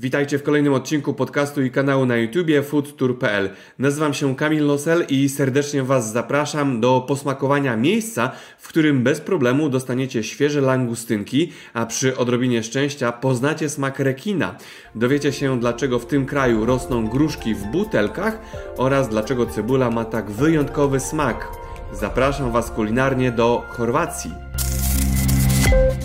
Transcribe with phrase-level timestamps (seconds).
[0.00, 3.50] Witajcie w kolejnym odcinku podcastu i kanału na YouTubie foodtour.pl.
[3.78, 9.68] Nazywam się Kamil Losel i serdecznie Was zapraszam do posmakowania miejsca, w którym bez problemu
[9.68, 14.56] dostaniecie świeże langustynki, a przy odrobinie szczęścia poznacie smak rekina.
[14.94, 18.38] Dowiecie się dlaczego w tym kraju rosną gruszki w butelkach
[18.76, 21.48] oraz dlaczego cebula ma tak wyjątkowy smak.
[21.92, 24.30] Zapraszam Was kulinarnie do Chorwacji.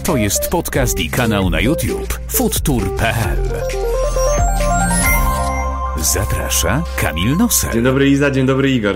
[0.04, 3.83] To jest podcast i kanał na YouTube foodtour.pl
[6.04, 7.72] Zaprasza Kamil Nosel.
[7.74, 8.96] Dzień dobry Iza, dzień dobry Igor.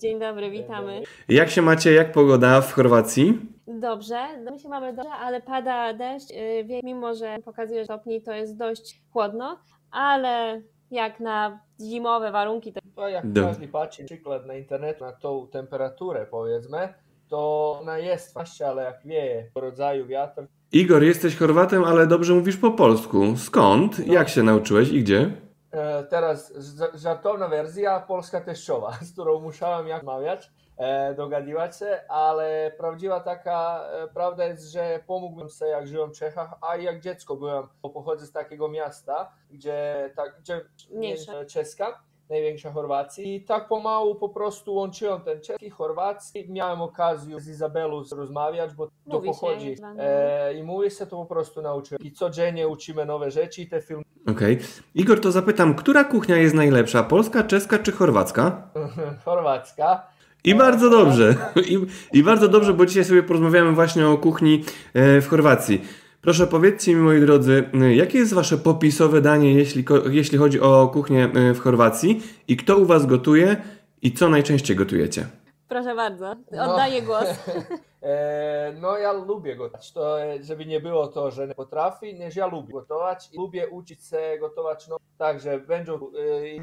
[0.00, 1.02] Dzień dobry, witamy.
[1.28, 3.38] Jak się macie, jak pogoda w Chorwacji?
[3.66, 4.16] Dobrze,
[4.50, 8.56] my się mamy dobrze, ale pada deszcz, yy, wie- mimo że pokazuje stopni, to jest
[8.56, 9.58] dość chłodno,
[9.90, 15.48] ale jak na zimowe warunki, to Pa jak każdy patrzy przykład na internetu na tą
[15.52, 16.88] temperaturę powiedzmy,
[17.28, 22.56] to ona jest właśnie, ale jak wieje rodzaju wiatr, Igor, jesteś Chorwatem, ale dobrze mówisz
[22.56, 23.36] po polsku.
[23.36, 24.06] Skąd?
[24.06, 25.30] Jak się nauczyłeś i gdzie?
[25.74, 26.52] E, teraz
[26.94, 33.84] żartowna wersja, polska teściowa, z którą musiałem jak mawiać, e, dogadywać się, ale prawdziwa taka
[33.90, 37.90] e, prawda jest, że pomógłbym sobie jak żyłem w Czechach, a jak dziecko byłem, bo
[37.90, 41.46] pochodzę z takiego miasta, gdzie, tak, gdzie Mniejsze.
[41.46, 47.48] czeska, największa Chorwacji i tak pomału po prostu łączyłem ten czeski, chorwacki, miałem okazję z
[47.48, 49.94] Izabelą rozmawiać, bo to Mówi się pochodzi no.
[49.98, 53.80] e, i mówi się to po prostu nauczyłem i codziennie uczymy nowe rzeczy i te
[53.80, 54.58] filmy Okej.
[54.94, 57.02] Igor, to zapytam, która kuchnia jest najlepsza?
[57.02, 58.62] Polska, czeska czy chorwacka?
[59.24, 60.02] chorwacka.
[60.44, 61.34] I bardzo dobrze.
[61.72, 61.78] I,
[62.12, 64.64] I bardzo dobrze, bo dzisiaj sobie porozmawiamy właśnie o kuchni
[64.94, 65.82] e, w Chorwacji.
[66.20, 70.90] Proszę powiedzcie mi, moi drodzy, e, jakie jest wasze popisowe danie, jeśli, jeśli chodzi o
[70.92, 73.56] kuchnię e, w Chorwacji i kto u was gotuje
[74.02, 75.26] i co najczęściej gotujecie?
[75.74, 76.72] Proszę bardzo, No.
[76.72, 77.24] oddaję głos.
[78.06, 82.30] E, no ja lubię gotować, to, e, żeby nie było to, że nie potrafi, nie,
[82.36, 86.10] ja lubię gotować i lubię uczyć się gotować, no także będą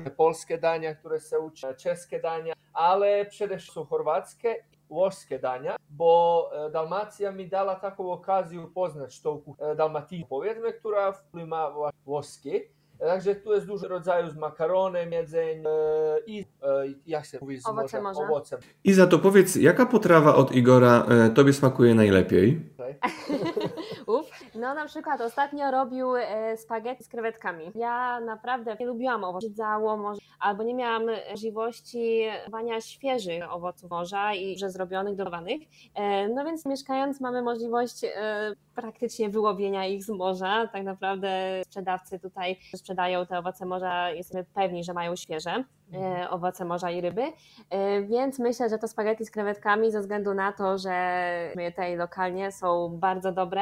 [0.05, 5.75] e, polskie dania, które się uczę, czeskie dania, ale przede wszystkim chorwackie i włoskie dania,
[5.89, 9.41] bo e, Dalmacja mi dała taką okazję poznać tą
[9.77, 11.73] dalmatyńską, powiedzmy, która ma
[12.05, 12.61] włoskie.
[13.07, 16.45] Także tu jest dużo rodzajów z makaronem, jedzeń e, i e,
[17.05, 18.31] jak się mówi z Owoce morza, morza.
[18.31, 18.59] owocem.
[18.83, 22.61] I za to powiedz, jaka potrawa od Igora e, tobie smakuje najlepiej?
[24.07, 24.25] Uf.
[24.55, 27.71] No na przykład ostatnio robił e, spaghetti z krewetkami.
[27.75, 29.51] Ja naprawdę nie lubiłam owoców,
[29.97, 35.61] może, albo nie miałam możliwości wania świeżych owoców morza i że zrobionych, dodawanych.
[35.95, 40.67] E, no więc mieszkając mamy możliwość e, praktycznie wyłowienia ich z morza.
[40.73, 45.63] Tak naprawdę sprzedawcy tutaj sprzedają te owoce morza, jesteśmy pewni, że mają świeże
[45.93, 47.21] e, owoce morza i ryby.
[47.69, 50.91] E, Więc myślę, że to spaghetti z krewetkami ze względu na to, że
[51.69, 53.61] tutaj lokalnie są bardzo dobre,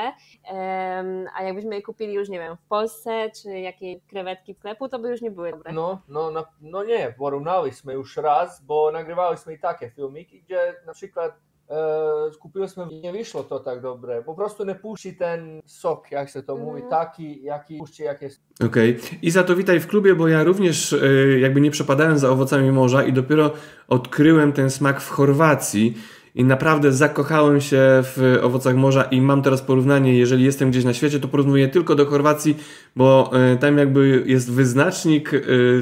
[1.38, 5.00] a jakbyśmy je kupili już, nie wiem, w Polsce, czy jakie krewetki w sklepu, to
[5.00, 5.72] by już nie były dobre.
[5.72, 10.94] No, no, na, no nie, porównaliśmy już raz, bo nagrywaliśmy i takie filmiki, gdzie na
[10.94, 14.24] przykład e, kupiliśmy i nie wyszło to tak dobre.
[14.24, 18.42] Po prostu nie puści ten sok, jak się to mówi, taki, jaki puści, jak jest.
[18.66, 19.00] Okej.
[19.22, 22.72] I za to witaj w klubie, bo ja również e, jakby nie przepadałem za owocami
[22.72, 23.52] morza i dopiero
[23.88, 25.98] odkryłem ten smak w Chorwacji
[26.36, 30.94] i naprawdę zakochałem się w owocach morza i mam teraz porównanie, jeżeli jestem gdzieś na
[30.94, 32.58] świecie, to porównuję tylko do Chorwacji,
[32.96, 35.32] bo e, tam jakby jest wyznacznik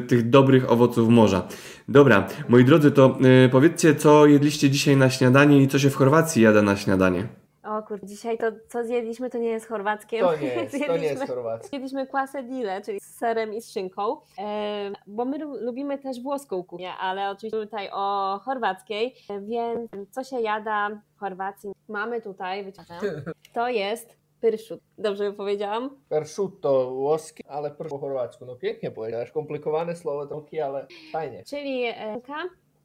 [0.08, 1.48] tych dobrych owoców morza.
[1.88, 5.96] Dobra, moi drodzy, to e, powiedzcie, co jedliście dzisiaj na śniadanie i co się w
[5.96, 7.28] Chorwacji jada na śniadanie?
[7.64, 10.20] O kurde, dzisiaj to, co zjedliśmy, to nie jest chorwackie.
[10.20, 11.70] To nie jest, to nie jest Zjedliśmy- Chorwacja.
[11.72, 16.64] Jedliśmy quesadille, czyli z serem i z szynką, e, bo my lu- lubimy też włoską
[16.64, 21.72] kuchnię, ale oczywiście tutaj o chorwackiej, e, więc co się jada w Chorwacji?
[21.90, 23.00] Mamy tutaj, wyciągnę,
[23.54, 24.80] to jest pyrszut.
[24.98, 25.90] Dobrze powiedziałam?
[26.10, 28.46] Persciutto włoski, ale per- po chorwacku.
[28.46, 31.44] No pięknie powiedziałeś, komplikowane słowo trochę, ale fajnie.
[31.44, 32.36] Czyli e, szynka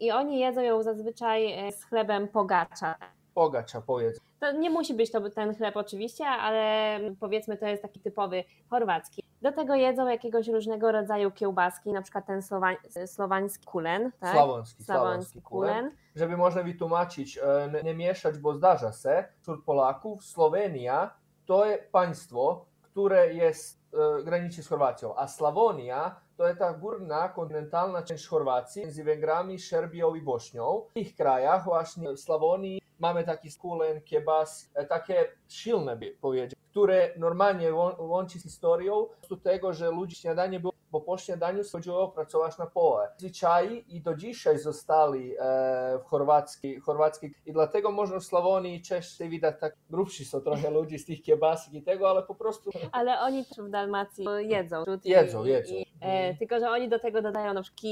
[0.01, 2.95] i oni jedzą ją zazwyczaj e, z chlebem pogacza.
[3.35, 4.21] Pogacza powiedz.
[4.41, 9.23] To nie musi być to ten chleb oczywiście, ale powiedzmy to jest taki typowy chorwacki.
[9.43, 14.35] Do tego jedzą jakiegoś różnego rodzaju kiełbaski, na przykład ten słowa- słowański kulen, tak?
[14.35, 15.91] Sławoński, Sławoński kulen.
[16.17, 21.11] Żeby można wytłumaczyć, e, nie- nie mieszać, bo zdarza się, wśród Polaków Słowenia
[21.47, 23.81] to jest państwo, które jest
[24.21, 29.59] e, graniczy z Chorwacją, a Sławonia to jest ta górna, kontynentalna część Chorwacji między Węgrami,
[29.59, 30.83] Szerbią i Bośnią.
[30.91, 36.59] W tych krajach właśnie w Sławonii mamy taki skulen, kiebas, e, takie silne by powiedzieć,
[36.71, 41.63] które normalnie łą- łączy z historią z tego, że ludzie śniadanie było bo po śniadaniu
[41.73, 43.09] chodziło pracować na pole.
[43.19, 49.29] Zwyczaji i do dzisiaj zostali e, w chorwackiej, chorwackiej i dlatego można w Slavonii Czesi
[49.29, 53.21] widać tak grubsi są trochę ludzi z tych kiebasek i tego, ale po prostu Ale
[53.21, 54.85] oni też w Dalmacji jedzą.
[55.05, 55.75] I- Jedzą, jedzą.
[55.75, 57.83] I, e, tylko, że oni do tego dodają na przykład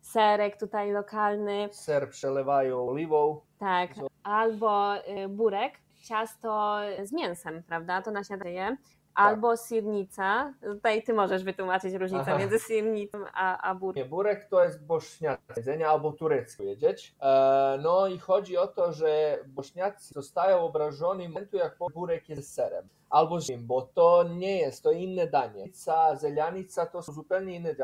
[0.00, 3.40] serek tutaj lokalny, ser przelewają oliwą.
[3.58, 3.90] tak,
[4.22, 5.72] albo y, burek,
[6.02, 8.76] ciasto z mięsem, prawda, to na śniadanie,
[9.14, 12.38] albo sirnica, tutaj ty możesz wytłumaczyć różnicę Aha.
[12.38, 13.78] między sirnicą a, a.
[13.96, 17.14] Nie, burek to jest bośniackie jedzenie albo tureckie wiedzieć.
[17.20, 22.48] E, no i chodzi o to, że bośniacy zostają obrażeni w momentu, jak burek jest
[22.48, 22.88] z serem.
[23.10, 25.64] Albo z nim, bo to nie jest, to inne danie.
[25.64, 27.74] Pizza, zeljanica to są zupełnie inne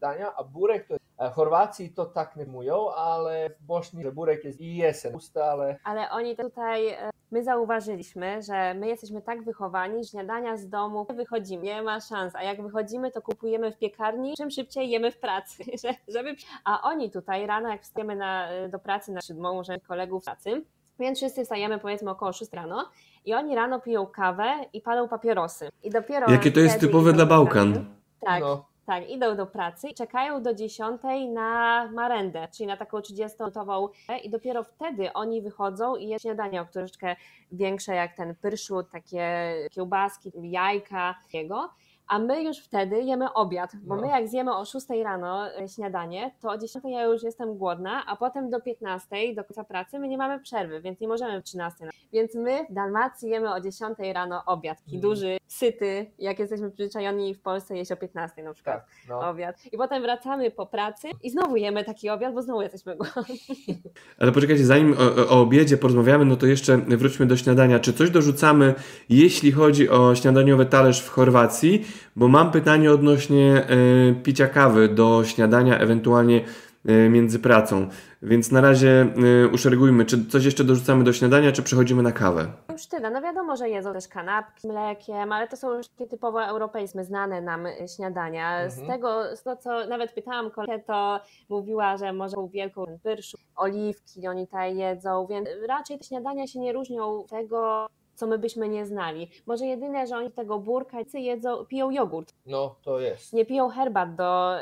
[0.00, 4.12] dania, a burek to jest, e, Chorwacji to tak nie mówią, ale w Bośni, że
[4.12, 9.22] burek jest i jesen, pusta, ale Ale oni tutaj, e, my zauważyliśmy, że my jesteśmy
[9.22, 13.22] tak wychowani, że śniadania z domu nie wychodzimy, nie ma szans, a jak wychodzimy, to
[13.22, 16.34] kupujemy w piekarni, czym szybciej jemy w pracy, że- żeby...
[16.64, 20.64] a oni tutaj rano, jak wstajemy na, do pracy, na może kolegów z pracy,
[20.98, 22.90] więc wszyscy wstajemy powiedzmy około 6 rano
[23.24, 25.68] i oni rano piją kawę i palą papierosy.
[25.82, 27.84] I dopiero Jakie to jest typowe dla Bałkan.
[28.20, 31.00] Tak, no, tak, idą do pracy i czekają do 10
[31.32, 33.88] na marendę, czyli na taką 30-minutową
[34.22, 37.16] i dopiero wtedy oni wychodzą i jedzą śniadanie, o troszeczkę
[37.52, 41.70] większe jak ten pyrszut, takie kiełbaski, jajka, jego.
[42.08, 44.02] A my już wtedy jemy obiad, bo No.
[44.02, 48.04] my jak zjemy o 6 rano e, śniadanie, to o 10 ja już jestem głodna,
[48.06, 51.44] a potem do 15, do końca pracy my nie mamy przerwy, więc nie możemy w
[51.44, 51.80] 13.
[51.80, 51.92] rano.
[52.12, 55.00] Więc my w Dalmacji jemy o 10 rano obiad, taki Mm.
[55.02, 59.28] duży, syty, jak jesteśmy przyzwyczajeni w Polsce jeść o 15 na przykład tak, no.
[59.30, 59.56] obiad.
[59.72, 63.38] I potem wracamy po pracy i znowu jemy taki obiad, bo znowu jesteśmy głodni.
[64.20, 67.78] Ale poczekajcie, zanim o, o obiedzie porozmawiamy, no to jeszcze wróćmy do śniadania.
[67.78, 68.74] Czy coś dorzucamy,
[69.08, 71.84] jeśli chodzi o śniadaniowy talerz w Chorwacji?
[72.16, 76.40] Bo mam pytanie odnośnie e, picia kawy do śniadania, ewentualnie
[76.86, 77.88] e, między pracą.
[78.22, 79.06] Więc na razie
[79.44, 82.46] e, uszeregujmy, czy coś jeszcze dorzucamy do śniadania, czy przechodzimy na kawę?
[82.72, 83.10] Już tyle.
[83.10, 87.04] No wiadomo, że jedzą też kanapki z mlekiem, ale to są już takie typowo europejskie,
[87.04, 87.66] znane nam
[87.96, 88.70] śniadania.
[88.70, 88.88] Z Mhm.
[88.98, 94.28] tego, z to co nawet pytałam kolegę, to mówiła, że może tą wielką pyrszu, oliwki
[94.28, 97.86] oni tutaj jedzą, więc raczej te śniadania się nie różnią od tego,
[98.18, 99.30] co my byśmy nie znali.
[99.46, 102.34] Może jedyne, że oni tego burka jedzą, piją jogurt.
[102.46, 103.32] no to jest.
[103.32, 104.54] Nie piją herbat do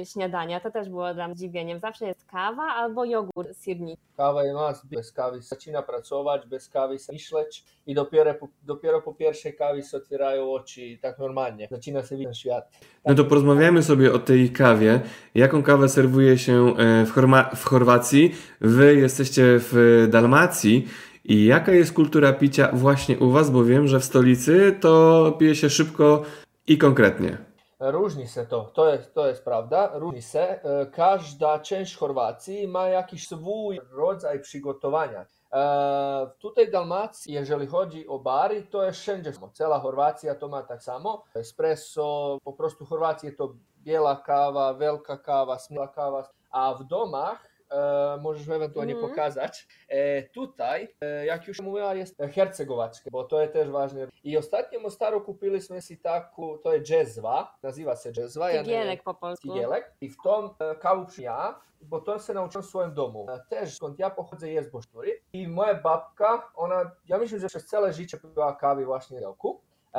[0.00, 1.80] y, śniadania, to też było dla mnie zdziwieniem.
[1.80, 3.96] Zawsze jest kawa albo jogurt z sirni.
[4.16, 9.14] Kawa i mas bez kawy zaczyna pracować, bez kawy myśleć i dopiero, po- dopiero po
[9.14, 11.68] pierwszej kawie się otwierają oczy tak normalnie.
[11.70, 12.70] Zaczyna się widzieć świat.
[13.04, 15.00] No to porozmawiajmy sobie o tej kawie.
[15.34, 18.34] Jaką kawę serwuje się e, w, Chorma- w Chorwacji?
[18.60, 20.86] Wy jesteście w Dalmacji.
[21.24, 23.50] I jaka jest kultura picia właśnie u Was?
[23.50, 26.22] Bo wiem, że w stolicy to pije się szybko
[26.66, 27.38] i konkretnie.
[27.80, 30.40] Różni się to, to jest, to jest prawda, różni się.
[30.40, 35.26] E, Każda część Chorwacji ma jakiś swój rodzaj przygotowania.
[35.52, 39.50] E, tutaj w Dalmacji, jeżeli chodzi o bary, to jest wszędzie samo.
[39.52, 41.24] Cała Chorwacja to ma tak samo.
[41.34, 43.54] Espresso, po prostu Chorwacji to
[43.84, 46.28] biela kawa, wielka kawa, smula kawa.
[46.50, 49.10] A w domach e, możesz ewentualnie Mhm.
[49.10, 49.66] pokazać.
[49.88, 54.06] E, tutaj, e, jak już mówiła, jest hercegowaczka, bo to jest też ważne.
[54.24, 58.50] I ostatnio w Mostaru kupiliśmy si taku, to je dżezwa, nazywa się dżezwa.
[58.50, 59.48] ja wiem, Tygielek po polsku.
[59.48, 59.92] Tigielek.
[60.00, 60.74] I w tą e,
[61.18, 63.26] ja, bo to się nauczyłem w swoim domu.
[63.30, 65.20] E, Też skąd ja pochodzę jest Bosztury.
[65.32, 69.60] I moja babka, ona, ja myślę, że przez całe życie piła kawy właśnie w roku.
[69.94, 69.98] E,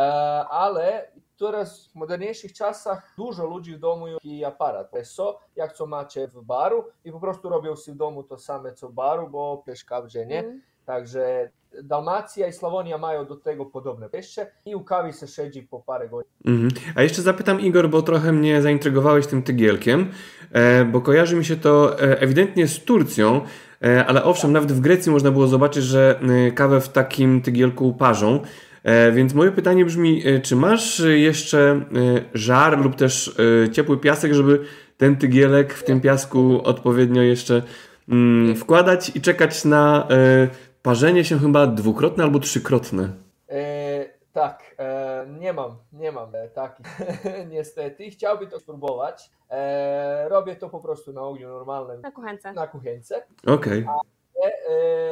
[0.50, 4.92] ale teraz w moderniejszych czasach dużo ludzi w domu taki aparat.
[5.04, 8.74] So, jak co macie w baru i po prostu robią sobie w domu to same
[8.74, 10.40] co w baru, bo pijesz kawę, że nie.
[10.40, 10.62] Mm.
[10.86, 11.50] Także
[11.84, 16.10] Dalmacja i Sławonia mają do tego podobne jeszcze i u kawy się siedzi po parę
[16.10, 16.32] godzin.
[16.46, 16.72] Mhm.
[16.96, 20.12] A jeszcze zapytam Igor, bo trochę mnie zaintrygowałeś tym tygielkiem,
[20.52, 23.42] e, bo kojarzy mi się to e, ewidentnie z Turcją,
[23.84, 26.20] e, ale owszem, nawet w Grecji można było zobaczyć, że
[26.56, 28.40] kawę w takim tygielku parzą.
[28.84, 31.82] E, Więc moje pytanie brzmi, e, czy masz e, jeszcze
[32.34, 33.36] żar lub też
[33.72, 34.66] ciepły piasek, żeby
[34.98, 37.62] ten tygielek w tym piasku odpowiednio jeszcze
[38.10, 40.08] mm, wkładać i czekać na
[40.82, 43.10] parzenie się chyba dwukrotne albo trzykrotne?
[43.50, 46.86] E, tak, e, nie mam, nie mam e, takich,
[47.54, 48.10] niestety.
[48.10, 49.30] Chciałbym to spróbować.
[49.50, 52.54] E, robię to po prostu na ogniu normalnym, Na kuchence.
[52.54, 53.24] na kuchence.
[53.48, 53.80] Okej.
[53.80, 53.86] E,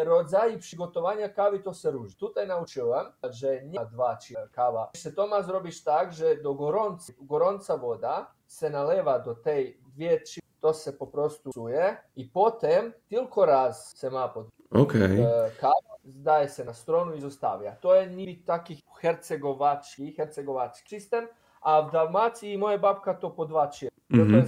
[0.03, 2.15] rodzaje przygotowania kawy to się różni.
[2.15, 4.89] Tutaj nauczyłem, że nie ma dwa czy kawa.
[4.93, 10.21] Jeszcze to ma zrobić tak, że do gorący, gorąca woda się nalewa do tej dwie,
[10.21, 15.21] trzy, to się po prostu czuje i potem tylko raz się ma pod Okej.
[15.21, 17.75] e, kawa, zdaje się na stronę i zostawia.
[17.75, 21.27] To jest niby taki hercegowaczki, hercegowaczki system,
[21.61, 23.90] a w Dalmaciji moja babka to po dwa trzy.
[24.11, 24.45] To Mhm.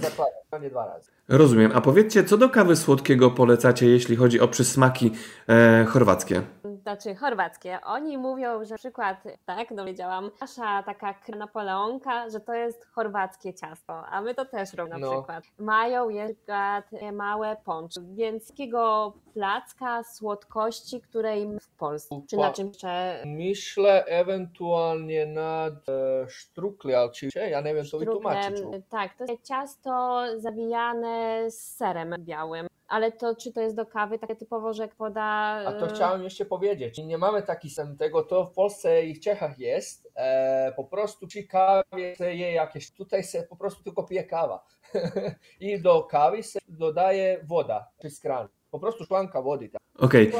[0.62, 1.10] nie dwa razy.
[1.28, 1.70] Rozumiem.
[1.74, 5.10] A powiedzcie, co do kawy słodkiego polecacie, jeśli chodzi o przysmaki
[5.48, 6.42] e, chorwackie?
[6.84, 7.78] Znaczy chorwackie.
[7.84, 14.06] Oni mówią, że na przykład, tak, dowiedziałam, nasza taka napoleonka, że to jest chorwackie ciasto,
[14.06, 15.12] a my to też robimy na No.
[15.12, 15.44] przykład.
[15.58, 22.68] Mają jeszcze małe pącz, więc takiego placka słodkości, której my w Polsce, czy na czym
[22.68, 28.56] jeszcze Myślę ewentualnie nad e, sztrukli, ale czy ja nie wiem, to wytłumaczyć.
[28.88, 32.66] Tak, to jest ciasto zawijane z serem białym.
[32.88, 35.22] Ale to czy to jest do kawy takie typowo, że jak poda...
[35.66, 36.98] A to e, chciałem jeszcze powiedzieć.
[36.98, 40.12] Nie mamy taki sam tego, to w Polsce i w Czechach jest.
[40.16, 44.64] E, po prostu przy kawie se je jakieś, tutaj se po prostu tylko pije kawa.
[45.60, 48.48] I do kawy se dodaje woda z kranu.
[48.70, 49.68] Po prostu szklanka wody.
[49.68, 49.82] Tak.
[49.98, 50.32] Okej.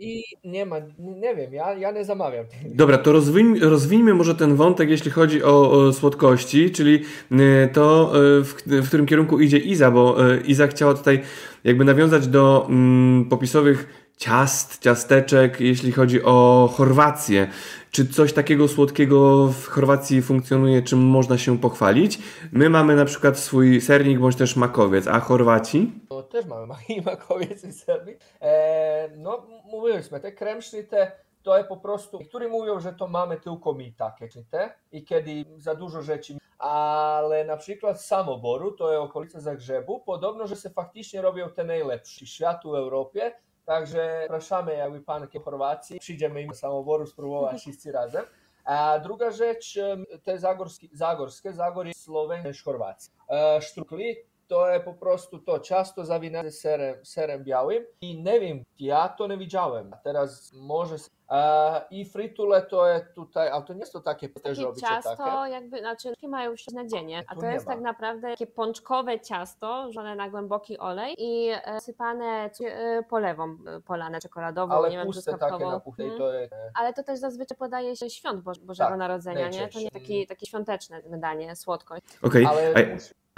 [0.00, 2.44] I nie ma, nie wiem, ja, ja nie zamawiam.
[2.74, 8.12] Dobra, to rozwiń, rozwijmy może ten wątek, jeśli chodzi o, o słodkości, czyli y, to,
[8.38, 11.20] y, w, w którym kierunku idzie Iza, bo y, Iza chciała tutaj
[11.64, 17.48] jakby nawiązać do mm, popisowych ciast, ciasteczek, jeśli chodzi o Chorwację.
[17.90, 22.18] Czy coś takiego słodkiego w Chorwacji funkcjonuje, czym można się pochwalić?
[22.52, 25.92] My mamy na przykład swój sernik bądź też makowiec, a Chorwaci?
[26.10, 28.18] No też mamy i makowiec i sernik.
[28.40, 31.12] E, no mówiliśmy, te kremšnite
[31.42, 35.44] to je po prostu, niektórzy mówią, że to mamy tylko mi takie te i kiedy
[35.56, 40.70] za dużo rzeczy, ale na przykład w Samoboru, to je okolica Zagrzebu, podobno, że se
[40.70, 43.32] faktycznie robią te najlepsze światu w Europie,
[43.70, 48.24] Także zapraszamy jakby pan w Chorwacji, przyjdziemy im Samoboru spróbować wszyscy razem.
[48.64, 49.78] A druga rzecz,
[50.22, 53.12] te zagorskie, zagorskie, Zagorje Słowenii i Chorwacji.
[53.28, 54.16] E, Sztrukli
[54.50, 59.26] to je po prostu to ciasto zawinane serem, serem białym i nie wiem, ja to
[59.26, 59.94] nie widziałem.
[59.94, 60.96] A teraz może...
[61.30, 64.86] E, I fritule to je tutaj, ale to nie jest to takie też Takie robicie
[64.86, 65.50] ciasto, takie.
[65.52, 67.72] jakby, znaczy mają już na dzienie, a to jest ma.
[67.72, 74.20] tak naprawdę takie pączkowe ciasto, żone na głęboki olej i e, sypane e, polewą polane
[74.20, 76.18] czekoladową, Ale nie wiem, puste takie napuste i Mhm.
[76.20, 76.48] to je...
[76.74, 79.68] Ale to też zazwyczaj podaje się świąt Boż- Bożego Tak, Narodzenia, nie?
[79.68, 82.02] To nie taki, takie świąteczne danie, słodkość.
[82.22, 82.46] Okej.
[82.46, 82.80] Ale A-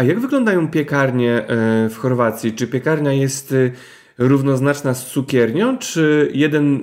[0.03, 2.53] A jak wyglądają piekarnie e, w Chorwacji?
[2.53, 3.71] Czy piekarnia jest e,
[4.19, 6.81] równoznaczna z cukiernią, czy jeden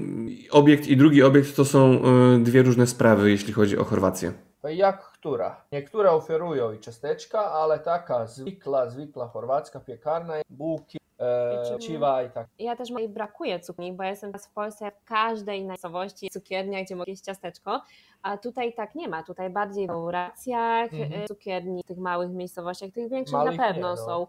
[0.51, 4.33] obiekt i drugi obiekt to są e, dwie różne sprawy, jeśli chodzi o Chorwację?
[4.63, 5.65] Jak która?
[5.71, 12.47] Niektóre oferują i ciasteczka, ale taka zwykła, zwykła chorwacka piekarna, bułki, e, pieczywa i tak.
[12.59, 16.83] Ja też mi brakuje cukierni, bo ja jestem teraz w Polsce w każdej miejscowości cukiernia,
[16.83, 17.81] gdzie mogę jeść ciasteczko,
[18.23, 19.23] a tutaj tak nie ma.
[19.23, 21.21] Tutaj bardziej w restauracjach, Mhm.
[21.23, 24.05] y, cukierni w tych małych miejscowościach, tych większych Małych na pewno nie, no.
[24.05, 24.27] są,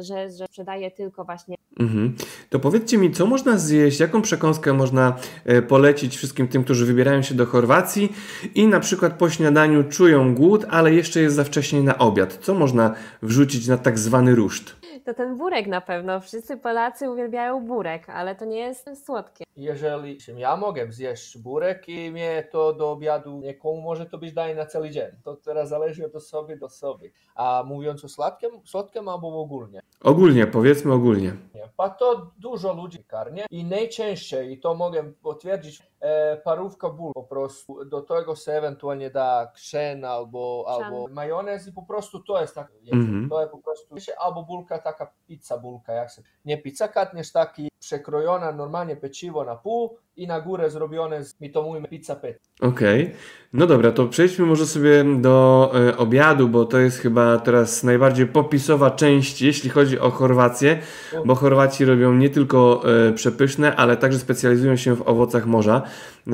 [0.00, 2.16] y, że, że sprzedaje tylko właśnie Mhm.
[2.50, 7.22] To powiedzcie mi, co można zjeść, jaką przekąskę można e, polecić wszystkim tym, którzy wybierają
[7.22, 8.12] się do Chorwacji
[8.54, 12.38] i na przykład po śniadaniu czują głód, ale jeszcze jest za wcześnie na obiad.
[12.42, 14.76] Co można wrzucić na tak zwany ruszt?
[15.06, 16.20] To ten burek na pewno.
[16.20, 19.44] Wszyscy Polacy uwielbiają burek, ale to nie jest słodkie.
[19.56, 24.54] Jeżeli ja mogę zjeść burek i mnie to do obiadu, niekomu może to być daje
[24.54, 25.10] na cały dzień.
[25.24, 27.10] To teraz zależy od osoby do osoby.
[27.34, 29.80] A mówiąc o słodkim, słodkim albo ogólnie.
[30.02, 31.32] Ogólnie, powiedzmy ogólnie.
[31.76, 37.22] Pa to dużo ludzi karnie i najczęściej, i to mogę potwierdzić, e, parówka ból po
[37.22, 37.84] prostu.
[37.84, 42.72] Do tego se ewentualnie da krzeń albo, albo majonez i po prostu to jest tak.
[42.92, 43.28] Mhm.
[43.28, 47.32] To jest po prostu, albo bulka, taka pizza bulka, jak se, nie pizza kat, niż
[47.32, 52.16] taki przekrojona normalnie peciwo na pół i na górę zrobione, z, my to mówimy pizza
[52.16, 52.40] pet.
[52.60, 53.12] Okej.
[53.52, 58.26] No dobra, to przejdźmy może sobie do e, obiadu, bo to jest chyba teraz najbardziej
[58.26, 60.78] popisowa część, jeśli chodzi o Chorwację,
[61.24, 65.82] bo Chorwaci robią nie tylko e, przepyszne, ale także specjalizują się w owocach morza.
[66.26, 66.32] E,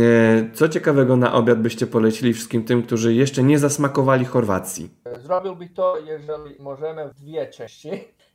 [0.54, 4.90] co ciekawego na obiad byście polecili wszystkim tym, którzy jeszcze nie zasmakowali Chorwacji?
[5.18, 7.90] Zrobiłbym to, jeżeli możemy, w dwie części.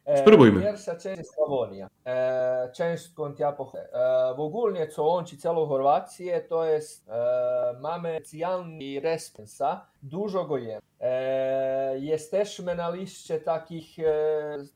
[0.07, 0.61] E, Spróbujmy.
[0.61, 1.87] Pierwsza część jest Slavonija.
[2.05, 3.89] E, część skąd ja pochodzę.
[3.93, 10.57] E, w ogólnie, co łączy całą Chorwację, to jest, e, mamy specjalny responsa, dużo go
[10.57, 10.81] jem.
[10.99, 14.03] E, jesteśmy na liście takich, e,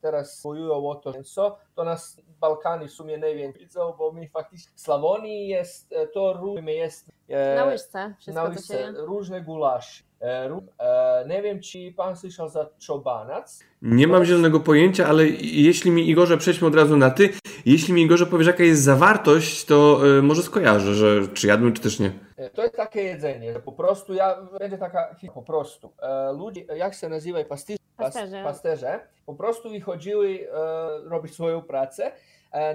[0.00, 4.72] teraz bojują o to, co, to nas Balkani w sumie najwięcej widzą, bo my faktycznie,
[4.76, 8.74] w Slavonii jest, e, to różne jest, e, Na łyżce wszystko na to się liście
[8.78, 8.92] je.
[8.92, 10.04] różne gulasze.
[10.22, 13.60] E, e, nie wiem, czy pan słyszał za czobanac.
[13.82, 17.28] Nie mam zielonego pojęcia, ale jeśli mi Igorze przejdźmy od razu na ty,
[17.66, 21.82] jeśli mi Igorze powiesz jaka jest zawartość, to e, może skojarzę, że czy jadłem, czy
[21.82, 22.12] też nie.
[22.54, 25.92] To jest takie jedzenie, że po prostu ja, będzie taka, po prostu,
[26.38, 27.38] ludzie, jak się nazywa,
[27.96, 28.42] Pasterze.
[28.44, 30.48] pasterze, po prostu wychodziły
[31.04, 32.12] robić swoją pracę,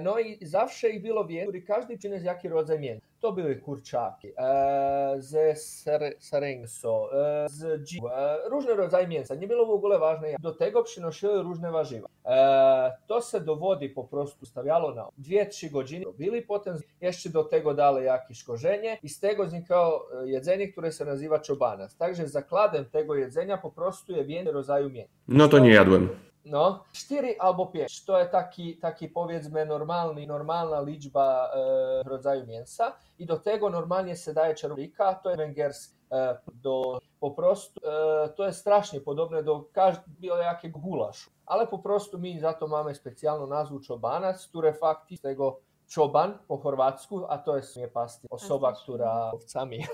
[0.04, 3.08] no i zawsze ich było więcej, każdy przyniósł jaki rodzaj mięsa.
[3.20, 9.36] to były kurczaki, e, ze ser, serengso, e, z dziu, e, różne rodzaje mięsa.
[9.36, 10.28] Nie było w ogóle ważne.
[10.40, 12.08] Do tego przynosiły różne warzywa.
[12.26, 16.06] E, to se do wody po prostu stawiało na 2-3 godziny.
[16.06, 20.92] Robili potem jeszcze do tego dali jakieś korzenie i z tego znikało e, jedzenie, które
[20.92, 21.96] się nazywa czobanas.
[21.96, 25.14] Także zakładem tego jedzenia po prostu je więcej rodzaju mięsa.
[25.28, 26.10] No to nie jadłem.
[26.50, 28.06] No, 4 albo 5.
[28.06, 34.16] To jest taki, taki powiedzmy normalny, normalna liczba e, rodzaju mięsa i do tego normalnie
[34.16, 35.98] się daje czerwika, to jest węgierski.
[36.12, 41.32] E, do, po prostu e, to jest strasznie podobne do każdego jakiego gulaszu.
[41.46, 46.38] Ale po prostu my za to mamy specjalną nazwę czobanac, które faktycznie z tego czoban
[46.48, 49.80] po chorwacku, a to jest nie pasti, osoba, która owcami.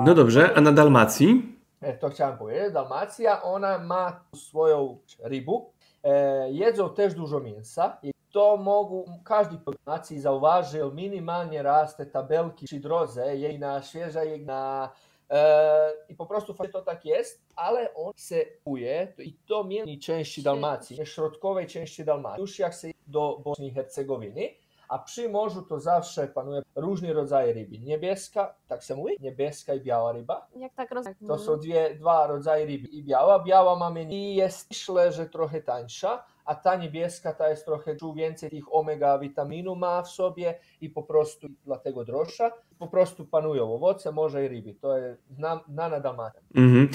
[0.00, 1.58] No dobrze, a na Dalmacji?
[1.84, 2.72] E, to chciałem powiedzieć.
[2.72, 5.52] Dalmacja, ona ma swoją rybę.
[6.04, 12.66] E, jedzą też dużo mięsa i to mogu, każdy po Dalmacji zauważył, minimalnie raste tabelki
[12.66, 14.92] przy drodze, jej na.
[15.30, 20.42] E, I po prostu to tak jest, ale on se kuje i to mniej części
[20.42, 24.48] Dalmacji, nie środkowej części Dalmacji, już jak się do Bośni i Hercegowiny,
[24.88, 27.78] a przy morzu to zawsze panuje różne rodzaje ryby.
[27.78, 29.16] Niebieska, tak się mówi?
[29.20, 30.46] Niebieska i biała ryba.
[30.56, 31.06] Jak tak roz...
[31.26, 32.88] To są dwie, dwa rodzaje ryby.
[32.88, 37.64] I biała, biała mamy i jest myślę, że trochę tańsza, a ta niebieska ta jest
[37.64, 42.50] trochę czuł więcej tych omega witaminu ma w sobie i po prostu dlatego droższa.
[42.78, 44.74] Po prostu panują owoce, morze i ryby.
[44.74, 46.40] To jest znam, znana Dalmacja.
[46.54, 46.88] Mhm.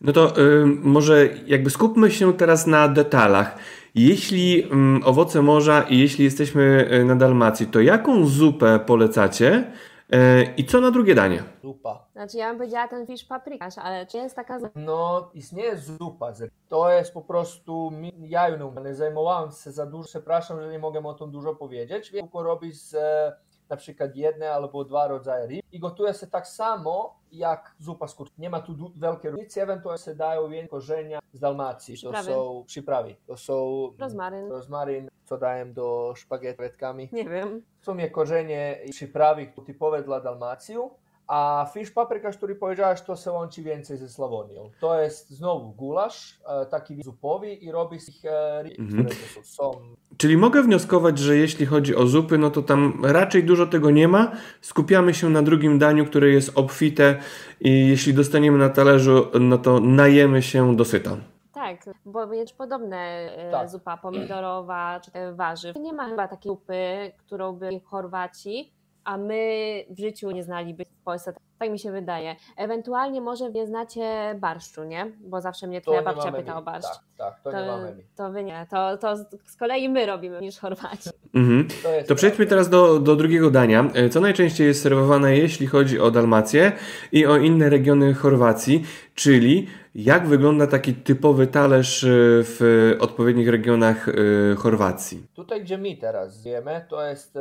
[0.00, 3.58] No to y, może jakby skupmy się teraz na detalach.
[3.94, 9.72] Jeśli ym, owoce morza i jeśli jesteśmy y, na Dalmacji, to jaką zupę polecacie
[10.14, 10.16] y,
[10.56, 11.42] i co na drugie danie?
[11.62, 12.06] Zupa.
[12.12, 16.32] Znaczy ja bym powiedziała ten fish paprikasz, ale czy jest taka No, istnieje zupa.
[16.68, 21.00] To jest po prostu, ja ją nie zajmowałem się za dużo, przepraszam, że nie mogę
[21.00, 22.10] o tym dużo powiedzieć.
[22.10, 23.36] Wiem, tylko robić z e,
[23.68, 28.14] na przykład jedne albo dwa rodzaje ryb i gotuje się tak samo jak zupa z
[28.14, 28.42] kurczaka.
[28.42, 31.94] Nie ma tu wielkiej różnicy, ewentualnie się dają więcej korzenia z Dalmacji.
[31.94, 32.30] To Przyprawy.
[32.30, 33.16] są przyprawy.
[33.26, 34.50] To są rozmaryn?
[34.50, 37.08] rozmaryn, co daję do krewetkami.
[37.12, 37.62] Nie wiem.
[37.80, 40.90] W sumie korzenie i przyprawy typowe dla Dalmaciju,
[41.26, 44.70] a fish paprika, który powiedziałeś, to se łączy więcej ze Sławonią.
[44.80, 49.04] To jest znowu gulasz, e, taki zupowy i robi z ich e, Mhm.
[49.04, 49.70] które to są,
[50.16, 54.08] Czyli mogę wnioskować, że jeśli chodzi o zupy, no to tam raczej dużo tego nie
[54.08, 54.32] ma.
[54.60, 57.18] Skupiamy się na drugim daniu, które jest obfite
[57.60, 61.16] i jeśli dostaniemy na talerzu, no to najemy się dosyta.
[61.52, 62.96] Tak, bo jest podobne
[63.36, 63.68] e, Tak.
[63.68, 65.76] zupa pomidorowa czy te warzyw.
[65.76, 68.72] Nie ma chyba takiej zupy, którą by Chorwaci,
[69.04, 71.34] a my w życiu nie znaliby w Polsce.
[71.58, 72.36] Tak mi się wydaje.
[72.56, 75.06] Ewentualnie może nie znacie barszczu, nie?
[75.20, 76.88] Bo zawsze mnie to twoja babcia pyta o barszcz.
[77.18, 78.02] Tak, tak, to, nie mamy my.
[78.16, 78.66] to wy nie.
[78.70, 81.10] To, to z- kolei my robimy niż Chorwaci.
[81.34, 81.68] Mhm.
[81.82, 83.84] To, To przejdźmy teraz do, do drugiego dania.
[83.94, 86.72] E, Co najczęściej jest serwowane, jeśli chodzi o Dalmację
[87.12, 92.08] i o inne regiony Chorwacji, czyli jak wygląda taki typowy talerz e,
[92.42, 94.12] w odpowiednich regionach e,
[94.54, 95.26] Chorwacji.
[95.34, 97.40] Tutaj, gdzie my teraz żyjemy, to jest e,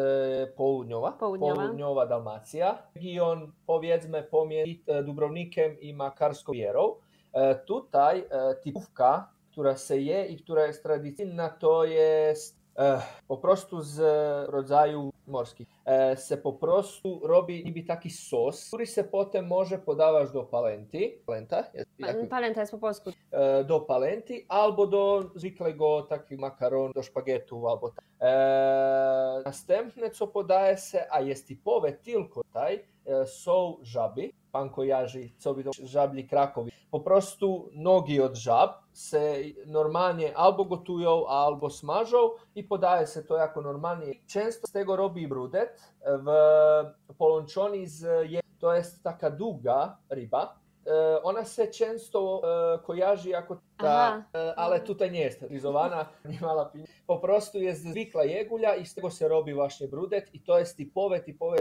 [0.56, 2.06] południowa, Południowa.
[2.06, 2.78] Dalmacja.
[2.96, 6.96] Region, powiedzmy, pomiędzy e, Dubrownikiem i Makarską Wierą.
[7.34, 13.38] E, tutaj e, typówka, która się je i która jest tradycyjna, to jest e, po
[13.38, 14.00] prostu z
[14.50, 15.68] rodzaju morskich.
[15.86, 21.20] E, se po prostu robi niby taki sos, który se potem może podawać do palenty.
[21.26, 21.64] Palenta?
[21.74, 23.12] Jest, jak- Palenta jest po polsku.
[23.32, 28.06] e, do palenty albo do zwykłego takiego makaron, do szpagietu albo tak.
[28.22, 32.80] E, następne co podaje się, a jest typowe tylko tutaj, e,
[33.26, 34.30] są żaby.
[34.52, 36.72] Pan kojarzy, co widzą żabli Krakowi.
[36.92, 39.34] Po prostu nogi od żab se
[39.66, 42.18] normalnie albo gotują, albo smażą
[42.56, 44.14] i podaje się to jako normalnie.
[44.28, 51.24] Często z tego robi brudet w połączony z je- to jest taka długa ryba, E,
[51.24, 52.42] ona się często
[52.76, 54.24] e, kojarzy jako ta, Aha.
[54.36, 56.86] e, ale tutaj nie jest stylizowana, nie ma lapin.
[57.08, 60.78] Po prostu jest zwykła jegulja i z tego się robi właśnie brudet i to jest
[60.78, 61.58] typowe, typowe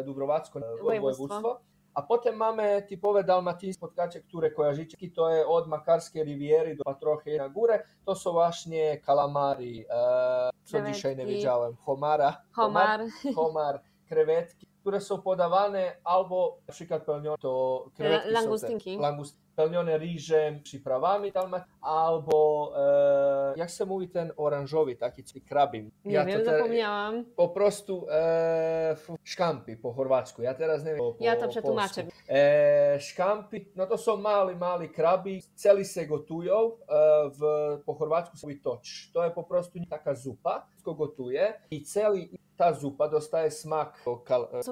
[0.00, 0.84] e, dubrowacko Województwo.
[0.84, 1.60] województwo.
[1.94, 7.36] A potem mamy typowe dalmatyńskie spotkacie, które kojarzycie, to jest od Makarskiej Riviery do trochę
[7.36, 7.82] na górę.
[8.04, 13.00] To są właśnie kalamari, e, co dzisiaj nie wiedziałem, homara, Homar.
[13.34, 18.96] homar, krewetki, które są podawane albo na przykład pełnione to krewetki La- są te- langustynki.
[18.98, 25.90] langust, pełnione ryżem, przyprawami dalmat, albo e, jak się mówi ten oranżowy, taki krabim.
[26.04, 27.24] Nie ja wiem, te, zapomniałam.
[27.36, 30.42] Po prostu e, szkampi po chorwacku.
[30.42, 30.98] Ja teraz nie wiem.
[30.98, 32.06] Po, ja to przetłumaczę.
[32.28, 37.42] E, szkampi, no to są mali, mali krabi, celi se gotują, e, w,
[37.86, 39.10] po chorvatsku se toč.
[39.12, 44.04] To je po prostu taka zupa, ko gotuje i celi ta zupa dostaje smak.
[44.24, 44.48] Kal?
[44.52, 44.62] E,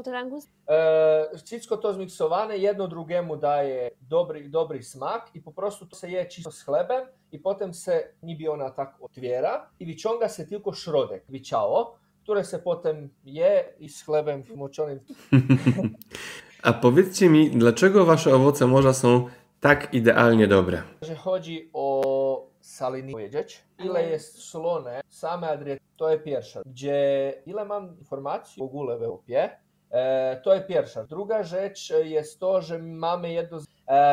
[1.82, 6.50] to zmiksowane, jedno drugiemu daje dobry, dobry smak i po prostu to se je čisto
[6.50, 11.98] s chlebem i potem se niby ona tak otwiera i wyciąga se tylko środek, wyciało,
[12.22, 15.00] które se potem je i z chlebem moczonym.
[16.62, 19.28] A powiedzcie mi, dlaczego wasze owoce morza są
[19.60, 20.82] tak idealnie dobre?
[21.02, 26.62] Że chodzi o saliny powiedzieć, ile jest solone, same adriety, to jest pierwsza.
[26.66, 29.50] Gdzie ile mam informacji w ogóle w Europie,
[29.90, 31.04] e, to jest pierwsza.
[31.04, 33.62] Druga rzecz jest to, że mamy jedno, e,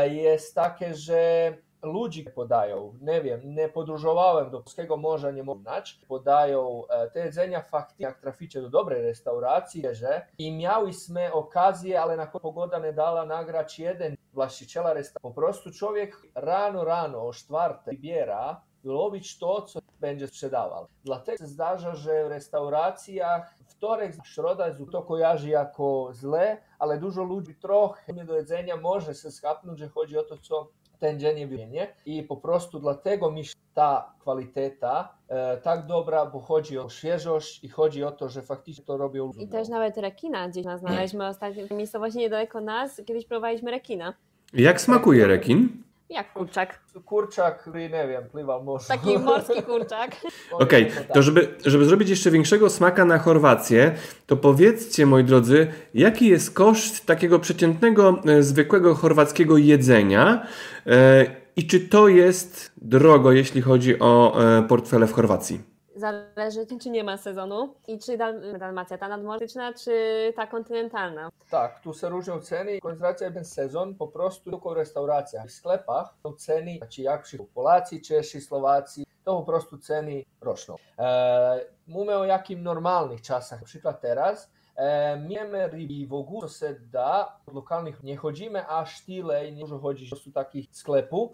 [0.09, 1.53] jest takie, że
[1.83, 7.19] ludzi podają, nie wiem, nie podróżowałem do Polskiego Morza, nie mogę znać, podają e, te
[7.19, 12.93] jedzenia faktycznie, jak traficie do dobrej restauracji, że i miałyśmy okazję, ale na pogoda nie
[12.93, 15.29] dala nagrać jeden właściciela restauracji.
[15.35, 20.87] Po prostu człowiek rano, rano o czwartej wybiera lowić to, co będzie sprzedawał.
[21.03, 27.55] Dlatego się zdarza, że w restauracjach wtorek, środa to kojarzy jako zle, ale dużo ludzi
[27.55, 30.67] trochę do jedzenia może się schapnąć, że chodzi o to, co
[30.99, 36.77] ten dzień nie i po prostu dlatego mi ta kwaliteta e, tak dobra, bo chodzi
[36.77, 40.65] o świeżość i chodzi o to, że faktycznie to robią I też nawet rekina gdzieś
[40.77, 44.13] znaleźliśmy ostatnio w miejscowości niedaleko nas, kiedyś prowadziliśmy rekina.
[44.53, 45.78] Jak smakuje rekin?
[46.09, 46.79] Jak kurczak.
[47.05, 48.87] Kurczak, który nie wiem, pływał morzu.
[48.87, 50.15] Taki morski kurczak.
[50.51, 53.95] Okej, okay, to żeby, żeby zrobić jeszcze większego smaka na Chorwację,
[54.25, 60.47] to powiedzcie, moi drodzy, jaki jest koszt takiego przeciętnego, e, zwykłego chorwackiego jedzenia
[60.87, 65.78] e, i czy to jest drogo, jeśli chodzi o e, portfele w Chorwacji?
[65.99, 69.93] Zależy, czy nie ma sezonu i czy Dal Dalmacja, ta nadmorsyczna, czy
[70.35, 71.29] ta kontynentalna.
[71.49, 72.79] Tak, tu się różnią ceny.
[72.79, 75.47] Koncentracja jeden sezon po prostu tylko w restauracjach.
[75.47, 80.75] W sklepach są ceny, znaczy jak przy Polacy, Czesi, Słowacy, to po prostu ceny rosną.
[80.99, 86.67] E, mówimy o jakim normalnych czasach, na przykład teraz, E, Miemy ryby w ogóle, co
[86.67, 90.67] się da, od lokalnych nie chodzimy aż tyle i nie dużo chodzi po prostu takich
[90.71, 91.31] sklepów,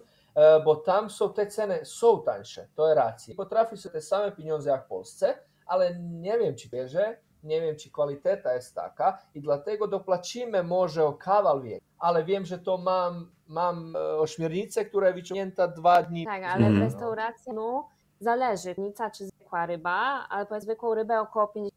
[0.66, 3.36] bo tam są te ceny, są tańsze, to jest racja.
[3.36, 7.76] Potrafi się te same pieniądze jak w Polsce, ale nie wiem czy wierzę, nie wiem
[7.76, 12.78] czy kwaliteta jest taka i dlatego dopłacimy może o kawał więcej, ale wiem, że to
[12.78, 16.26] mam, mam e, ośmiornicę, która jest wyciągnięta dwa dni.
[16.26, 21.48] Tak, ale w restauracji no, zależy, nica czy zwykła ryba, ale powiedz zwykłą rybę około
[21.48, 21.75] 50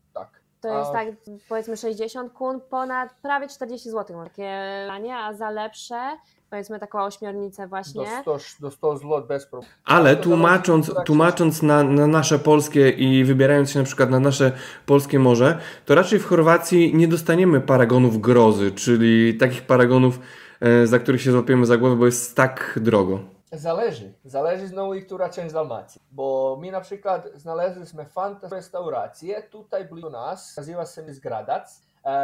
[0.60, 1.08] To jest tak
[1.48, 4.52] powiedzmy 60 kun, ponad prawie 40 zł takie
[4.88, 6.16] danie, a za lepsze
[6.50, 8.22] powiedzmy taką ośmiornicę właśnie.
[8.24, 9.74] Do 100, do 100 zł bez problemu.
[9.84, 14.52] Ale tłumacząc, tłumacząc na, na nasze polskie i wybierając się na przykład na nasze
[14.86, 20.20] polskie morze, to raczej w Chorwacji nie dostaniemy paragonów grozy, czyli takich paragonów,
[20.60, 23.38] e, za których się złapiemy za głowę, bo jest tak drogo.
[23.52, 24.12] Zależy.
[24.24, 26.02] Zależy znowu i która część Dalmacji.
[26.11, 31.82] Bo mi na przykład znaleźliśmy fantastyczną restaurację tutaj blisko nas, nazywa się Zgradac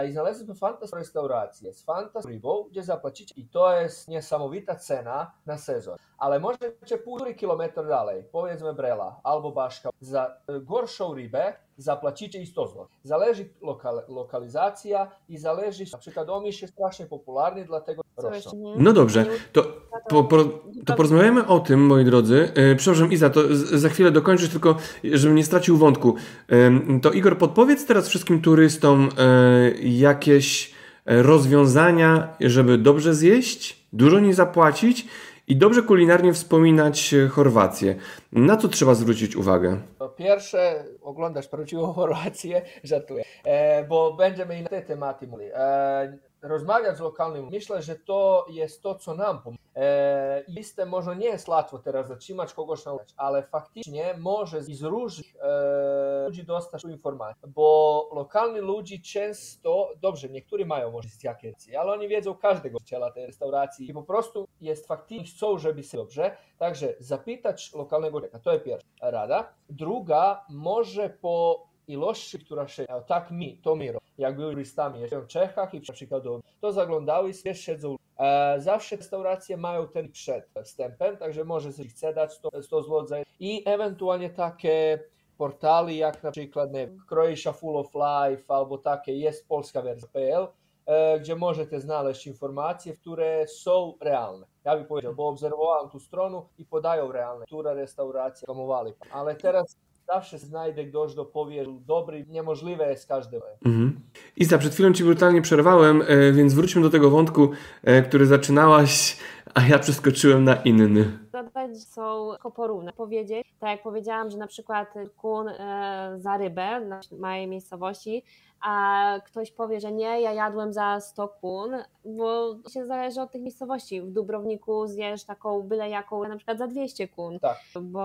[0.09, 5.59] i znaleźliśmy fantastyczną restaurację z fantastyczną rybą, gdzie zapłacicie i to jest niesamowita cena na
[5.59, 5.99] sezon.
[6.19, 12.67] Ale możecie półtorej kilometra dalej, powiedzmy Brela albo Baszka, za gorszą rybę zapłacicie i 100
[12.67, 12.87] zł.
[13.05, 18.75] Zależy lokal, lokalizacja i zależy, na przykład Omisz jest strasznie popularny, dlatego rosną.
[18.79, 19.63] No dobrze, to,
[20.09, 20.45] po, po,
[20.87, 22.53] to porozmawiamy o tym, moi drodzy.
[22.55, 26.15] E, przepraszam, Iza, to z, za chwilę dokończysz, tylko żebym nie stracił wątku.
[26.49, 30.75] E, to Igor, podpowiedz teraz wszystkim turystom e, jakieś
[31.07, 35.07] rozwiązania, żeby dobrze zjeść, dużo nie zapłacić
[35.49, 37.95] i dobrze kulinarnie wspominać Chorwację.
[38.33, 39.81] Na co trzeba zwrócić uwagę?
[39.99, 45.51] Po pierwsze, oglądasz prawdziwą Chorwację, żartuję, e, bo będziemy te tematy mówili.
[45.55, 49.65] E, rozmawiać z lokalnym, myślę, że to jest to, co nam pomoże.
[49.77, 50.45] E,
[50.87, 56.45] może nie jest łatwo teraz zatrzymać kogoś nauczyć, ale faktycznie może z różnych e, ludzi
[56.45, 62.73] dostać informacje, bo lokalni ludzie często, dobrze, niektórzy mają może jakieś ale oni wiedzą każdego
[62.73, 68.19] właściciela tej restauracji i po prostu jest faktycznie chcą, żeby się dobrze, także zapytać lokalnego
[68.19, 69.55] człowieka, to jest pierwsza rada.
[69.71, 75.27] Druga, może po ilości, która się, tak mi, to mi jak były turystami jeszcze w
[75.27, 76.25] Czechach i na przykład
[76.61, 77.97] to zaglądały sobie siedzą.
[78.19, 83.23] E, zawsze restauracje mają ten przed wstępem, także może się chce dać 100, 100 zł
[83.41, 84.99] i ewentualnie takie
[85.39, 90.47] portali jak na przykład nie Croatia Full of Life albo takie jest polska wersja PL,
[90.87, 94.47] e, gdzie możete znaleźć informacje, które są realne.
[94.65, 98.93] Ja bih powiedział, bo obserwowałem tu stronu i podają realne, która restauracja promowali.
[99.13, 103.41] Ale teraz zawsze znajdę ktoś, kto powie, że dobry, niemożliwe jest każdy.
[103.65, 104.01] Mhm.
[104.37, 107.51] Iza, przed chwilą Ci brutalnie przerwałem, e, więc wróćmy do tego wątku,
[107.85, 109.17] e, który zaczynałaś,
[109.55, 111.19] a ja przeskoczyłem na inny.
[111.33, 112.93] Dodać są porówne.
[112.93, 118.25] Powiedzieć, tak jak powiedziałam, że na przykład kun e, za rybę na mojej miejscowości,
[118.65, 123.43] a ktoś powie, że nie, ja jadłem za 100 kun, bo się zależy od tych
[123.43, 124.03] miejscowości.
[124.03, 127.59] W Dubrowniku zjesz taką byle jaką na przykład za 200 kun, Tak.
[127.83, 128.01] bo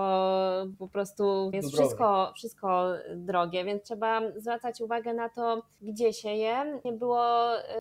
[0.78, 2.84] po prostu jest wszystko, wszystko
[3.16, 6.80] drogie, więc trzeba zwracać uwagę na to, gdzie się je.
[6.84, 7.24] Nie było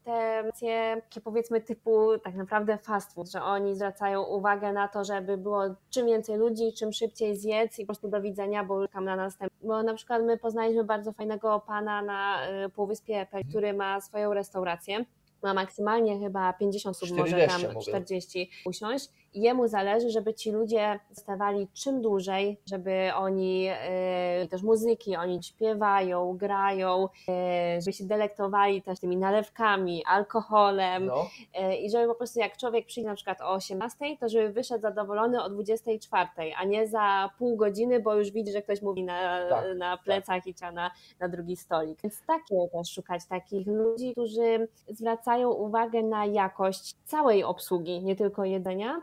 [0.04, 5.04] te racje, takie powiedzmy typu tak naprawdę fast food, że oni zwracają uwagę na to,
[5.04, 9.06] żeby było czym więcej ludzi, czym szybciej zjedz i po prostu do widzenia, bo czekam
[9.06, 9.68] na następny.
[9.68, 14.34] Bo na przykład my poznaliśmy bardzo fajnego pana na y, Półwyspie Pel, który ma swoją
[14.34, 15.06] restaurację.
[15.44, 17.86] Ma maksymalnie chyba 50 osób, może 40 tam mówię.
[17.88, 19.10] 40 usiąść.
[19.34, 26.38] Jemu zależy, żeby ci ludzie zostawali czym dłużej, żeby oni e, też muzyki, oni śpiewają,
[26.38, 31.26] grają, e, żeby się delektowali też tymi nalewkami, alkoholem No.
[31.54, 34.82] e, i żeby po prostu jak człowiek przyjdzie na przykład o 18, to żeby wyszedł
[34.82, 39.50] zadowolony o 24, a nie za pół godziny, bo już widzi, że ktoś mówi na,
[39.50, 42.02] Tak, na plecach i trzeba na, na drugi stolik.
[42.04, 48.46] Więc takie też szukać takich ludzi, którzy zwracają uwagę na jakość całej obsługi, nie tylko
[48.46, 49.02] jedzenia.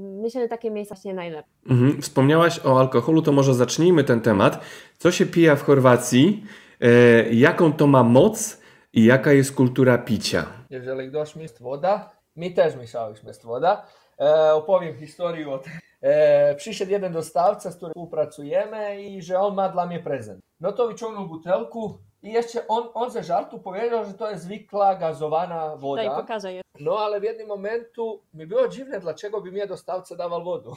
[0.00, 1.52] Myślę, że takie miejsca właśnie najlepsze.
[1.70, 2.02] Mhm.
[2.02, 4.60] Wspomniałaś o alkoholu, to może zacznijmy ten temat.
[4.98, 6.44] Co się pija w Chorwacji?
[6.80, 6.88] E,
[7.32, 8.60] jaką to ma moc
[8.92, 10.46] i jaka jest kultura picia?
[10.70, 13.86] Jeżeli ktoś jest woda, mi też mieszaliśmy jest woda.
[14.20, 15.72] E, opowiem historię o tym.
[16.00, 20.40] E, przyszedł jeden dostawca, z którym współpracujemy i że on ma dla mnie prezent.
[20.60, 24.94] No to wyciągnął butelku i jeszcze on, on ze żartu powiedział, że to jest zwykła
[24.94, 26.20] gazowana Daj, woda.
[26.20, 26.62] pokażę je.
[26.80, 30.70] No ale w jednym momentu mi było dziwne, dlaczego by mnie dostawca dawał wodę.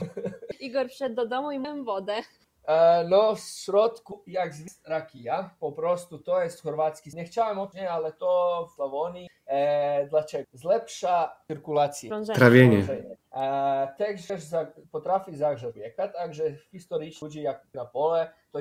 [0.59, 2.21] Igor wszedł do domu i miałem wodę.
[2.67, 7.09] E, los Rotku, jak zvist rakija, poprostu to je hrvatski.
[7.13, 7.87] Ne chciałem općenje,
[8.19, 10.47] to v Slavoniji e, dlaček.
[10.53, 12.15] Zlepša cirkulacija.
[12.35, 12.77] Travjenje.
[12.79, 18.59] E, Tekżeż za, potrafi zagrzeć objekat, takže historicznie ludzie jak na pole, to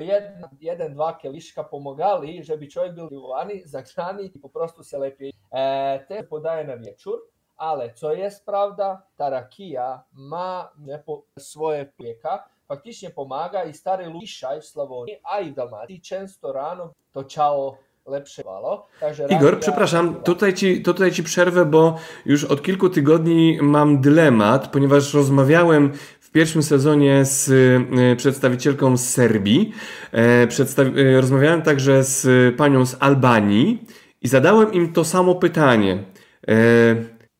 [0.59, 5.29] jedan, dva keliška pomagali, že bi čovjek bil vani, zagrani i poprostu se lepi.
[5.51, 7.19] E, te podaje na vječur,
[7.55, 14.05] ale co je prawda, ta rakija ma ne, po, svoje plijeka, faktycznie pomaga i stary
[14.05, 18.87] ludzie dzisiaj w Slavonii, a i w Dalmacji często rano to ciało lepsze walo.
[19.29, 25.13] Igor, przepraszam, tutaj ci, tutaj ci przerwę, bo już od kilku tygodni mam dylemat, ponieważ
[25.13, 29.73] rozmawiałem w pierwszym sezonie z e, przedstawicielką z Serbii,
[30.13, 33.85] e, e, rozmawiałem także z panią z Albanii
[34.21, 36.03] i zadałem im to samo pytanie.
[36.47, 36.53] E,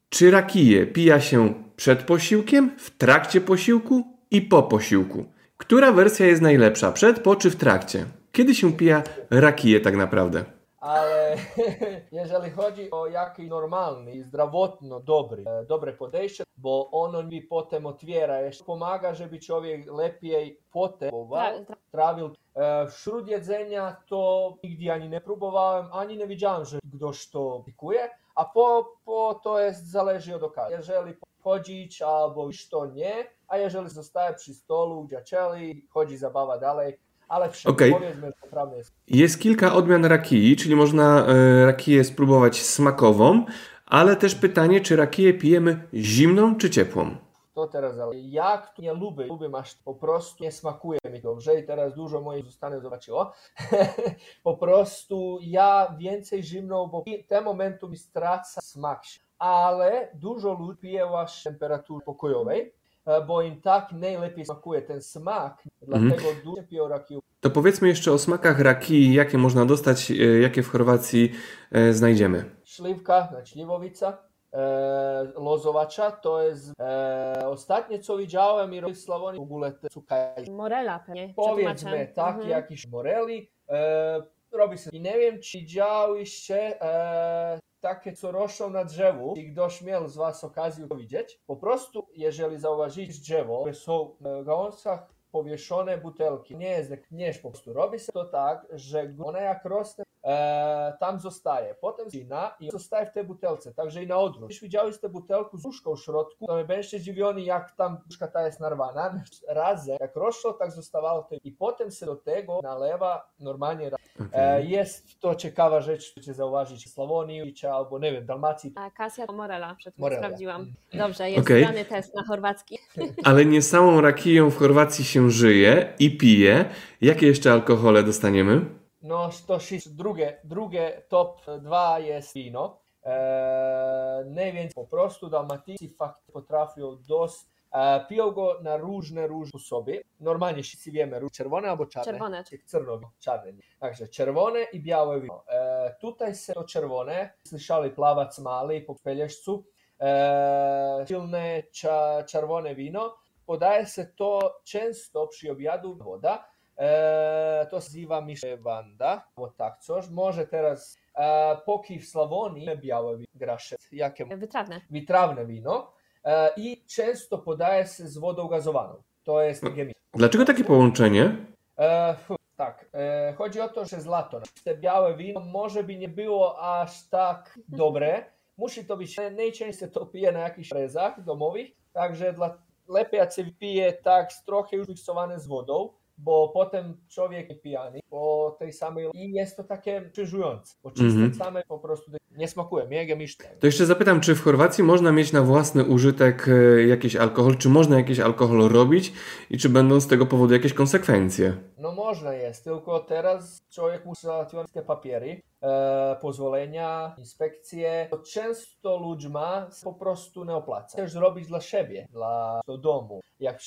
[0.10, 5.26] czy rakije pija się przed posiłkiem, w trakcie posiłku i po posiłku?
[5.58, 8.06] Która wersja jest najlepsza, przed, po czy w trakcie?
[8.32, 10.46] Kiedy się pija rakije tak naprawdę?
[10.80, 11.38] Ale
[12.22, 17.86] jeżeli chodzi o jaki normalny i zdrowotno dobry, e, dobre podejście, bo ono mi potem
[17.86, 22.30] otwiera, jeszcze pomaga, żeby człowiek lepiej potem Tra- tra- trawił.
[22.56, 28.10] E, Wśród jedzenia to nigdy ani nie próbowałem, ani nie widziałem, że ktoś to pikuje,
[28.36, 30.76] a po, po to jest zależy od okazji.
[30.78, 36.98] Jeżeli chodzić albo już to nie, a jeżeli zostaje przy stolu, dziaczeli, chodzi zabawa dalej,
[37.28, 37.92] ale Okej.
[37.94, 43.46] powiedzmy, że naprawdę jest Jest kilka odmian rakii, czyli można e, rakiję spróbować smakową,
[43.86, 47.16] ale też pytanie, czy rakiję pijemy zimną czy ciepłą?
[47.54, 51.60] To teraz, ale jak tu nie lubię, lubię masz po prostu nie smakuje mi dobrze
[51.60, 53.32] i teraz dużo moich zostanę zobaczyło.
[54.44, 59.04] po prostu ja więcej zimną, bo w tym momentu mi straca smak.
[59.42, 62.74] Ale dużo ludzi pije właśnie temperatury pokojowej,
[63.06, 67.22] e, bo im tak najlepiej smakuje ten smak, dlatego dużo piją rakiju.
[67.40, 71.32] To powiedzmy jeszcze o smakach rakii, jakie można dostać, e, jakie w Chorwacji
[71.72, 72.46] e, znajdziemy.
[72.64, 74.18] Śliwka, znači śliwowica,
[74.54, 79.90] e, lozowacza, to jest e, ostatnie co widziałem i robię w Slavonii w ogóle te
[79.90, 80.50] cukaj.
[80.52, 81.34] Morela pewnie.
[81.36, 82.50] Powiedzmy, tak, Mhm.
[82.50, 84.90] jakiś moreli, e, robi się.
[84.94, 90.16] I nie wiem, czy widziałyście e, takie, co roszczą na drzewu, i ktoś miał z
[90.16, 91.42] was okazję to widzieć.
[91.48, 97.52] Po prostu, jeżeli zauważycie drzewo, które są na gałązkach powieszone butelki, nie jest, nie po
[97.52, 101.76] prostu, robi się to tak, że one jak rosną, e, tam zostaje.
[101.82, 104.50] Potem zina i zostaje w tej butelce, także i na odwrót.
[104.50, 108.46] Jeśli widziałeś tę butelkę z łóżką w środku, to będziecie zdziwieni, jak tam puszka ta
[108.46, 109.24] jest narwana.
[109.48, 111.36] Razem, jak rozszło, tak zostawało to.
[111.44, 113.92] I potem się do tego nalewa normalnie.
[114.34, 118.74] E, jest to ciekawa rzecz, chcecie zauważyć w Slavonii, czy albo nie wiem, Dalmacji.
[118.76, 120.22] A Kasia to Morela, przed chwilą Morela.
[120.22, 120.74] sprawdziłam.
[120.94, 121.86] Dobrze, jest okay.
[121.86, 122.78] test na chorwacki.
[123.24, 126.66] Ale nie samą rakiją w Chorwacji się żyje i pije.
[127.02, 128.81] Jakie jeszcze alkohole dostaniemy?
[129.02, 132.80] No, to jest drugie, drugie top dwa jest wino.
[133.04, 137.36] E, nie wiem, po prostu Dalmatyjcy fakt potrafią dość
[137.72, 140.04] e, piją go na różne, różne sposoby.
[140.20, 142.12] Normalnie wszyscy wiemy, ró- czerwone albo czarne.
[142.12, 142.44] Czerwone.
[142.72, 143.54] Czerwone, czarne.
[143.54, 143.62] nie.
[143.80, 145.44] Także czerwone i białe wino.
[145.48, 149.64] E, tutaj se to czerwone, słyszeli plawac mali po Pelješcu,
[150.00, 153.16] e, silne cza, czerwone wino.
[153.46, 156.51] Podaje se to często przy obiadu woda.
[156.82, 160.10] E, to się nazywa miszewanda, bo tak coś.
[160.10, 164.82] Może teraz, e, póki w Slavonii białe wi- grasze, jakie Wytrawne.
[164.90, 165.92] wytrawne wino
[166.24, 169.04] e, i często podaje się z wodą gazowaną.
[169.24, 169.94] To jest gemi.
[170.14, 171.36] Dlaczego takie połączenie?
[171.80, 172.16] E,
[172.58, 174.42] tak, e, chodzi o to, że zlato.
[174.64, 178.26] Te białe wino może by nie było aż tak dobre.
[178.58, 182.58] Musi to być, najczęściej to pije na jakichś rezach domowych, także dla,
[182.90, 188.56] lepiej jak się wypije tak trochę już miksowane z wodą, bo potem człowiek pijany po
[188.60, 191.34] tej samej i jest to takie krzyżujące, bo czyste Mhm.
[191.34, 193.46] same po prostu nie smakuje, miszne.
[193.60, 197.58] To jeszcze zapytam, czy w Chorwacji można mieć na własny użytek e, jakiś alkohol?
[197.58, 199.14] Czy można jakiś alkohol robić
[199.50, 201.54] i czy będą z tego powodu jakieś konsekwencje?
[201.78, 208.08] No można jest, tylko teraz człowiek musi załatwiać te papiery, e, pozwolenia, inspekcje.
[208.12, 210.88] To często ludźma po prostu nie opłaca.
[210.88, 213.62] Chcesz zrobić dla siebie, dla do domu, jak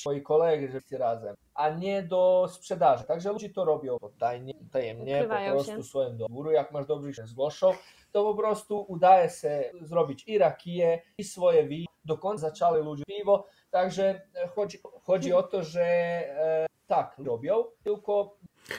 [0.71, 3.03] że wszyscy razem, a nie do sprzedaży.
[3.03, 3.97] Także ludzie to robią
[4.35, 5.83] tajnie, tajemnie, Ukrywają po prostu się.
[5.83, 6.51] swoim domu.
[6.51, 7.71] Jak masz dobry się zgłoszą,
[8.11, 11.85] to po prostu udaje się zrobić i rakiję, i swoje wino.
[12.05, 17.63] Do końca zaczęli ludzie piwo, także e, chodzi, chodzi o to, że e, tak robią,
[17.83, 18.37] tylko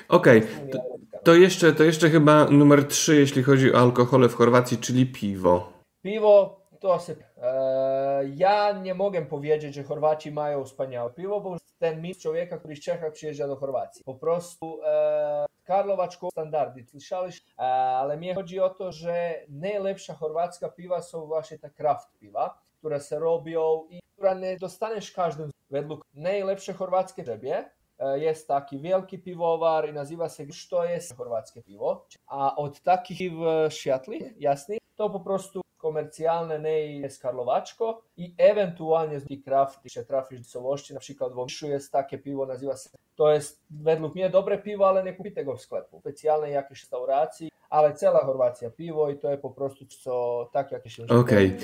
[0.08, 0.78] Okej, Unia to,
[1.24, 5.72] to, jeszcze, to jeszcze chyba numer 3, jeśli chodzi o alkohole w Chorwacji, czyli piwo.
[6.02, 6.98] Piwo to.
[7.42, 12.76] E, ja nie mogę powiedzieć, że Chorwaci mają wspaniałe piwo, bo ten mit człowieka, który
[12.76, 14.04] z Czechach przyjeżdża do Chorwacji.
[14.04, 20.68] Po prostu e, Karlovačko standardy, słyszałeś, e, ale mnie chodzi o to, że najlepsza chorwacka
[20.68, 25.50] piwa są właśnie te kraft piwa, które się robią i które nie dostaniesz każdym.
[25.70, 31.62] Według najlepsze chorwackie siebie e, jest taki wielki piwowar i nazywa się to jest chorwackie
[31.62, 32.06] piwo.
[32.26, 39.27] A od e, światłych, jasnych, to po prostu komercjalne nie jest Karlovačko i ewentualnie z
[39.44, 43.33] krafty się trafisz do całości, na przykład w Omiszu jest takie piwo, nazywa się, to
[43.33, 47.94] jest według mnie dobre piwo, ale nie kupite go w sklepu, specjalnej jakiejś restauracji, ale
[47.94, 51.57] cała Chorwacja piwo i to jest po prostu co, tak jak się Okej.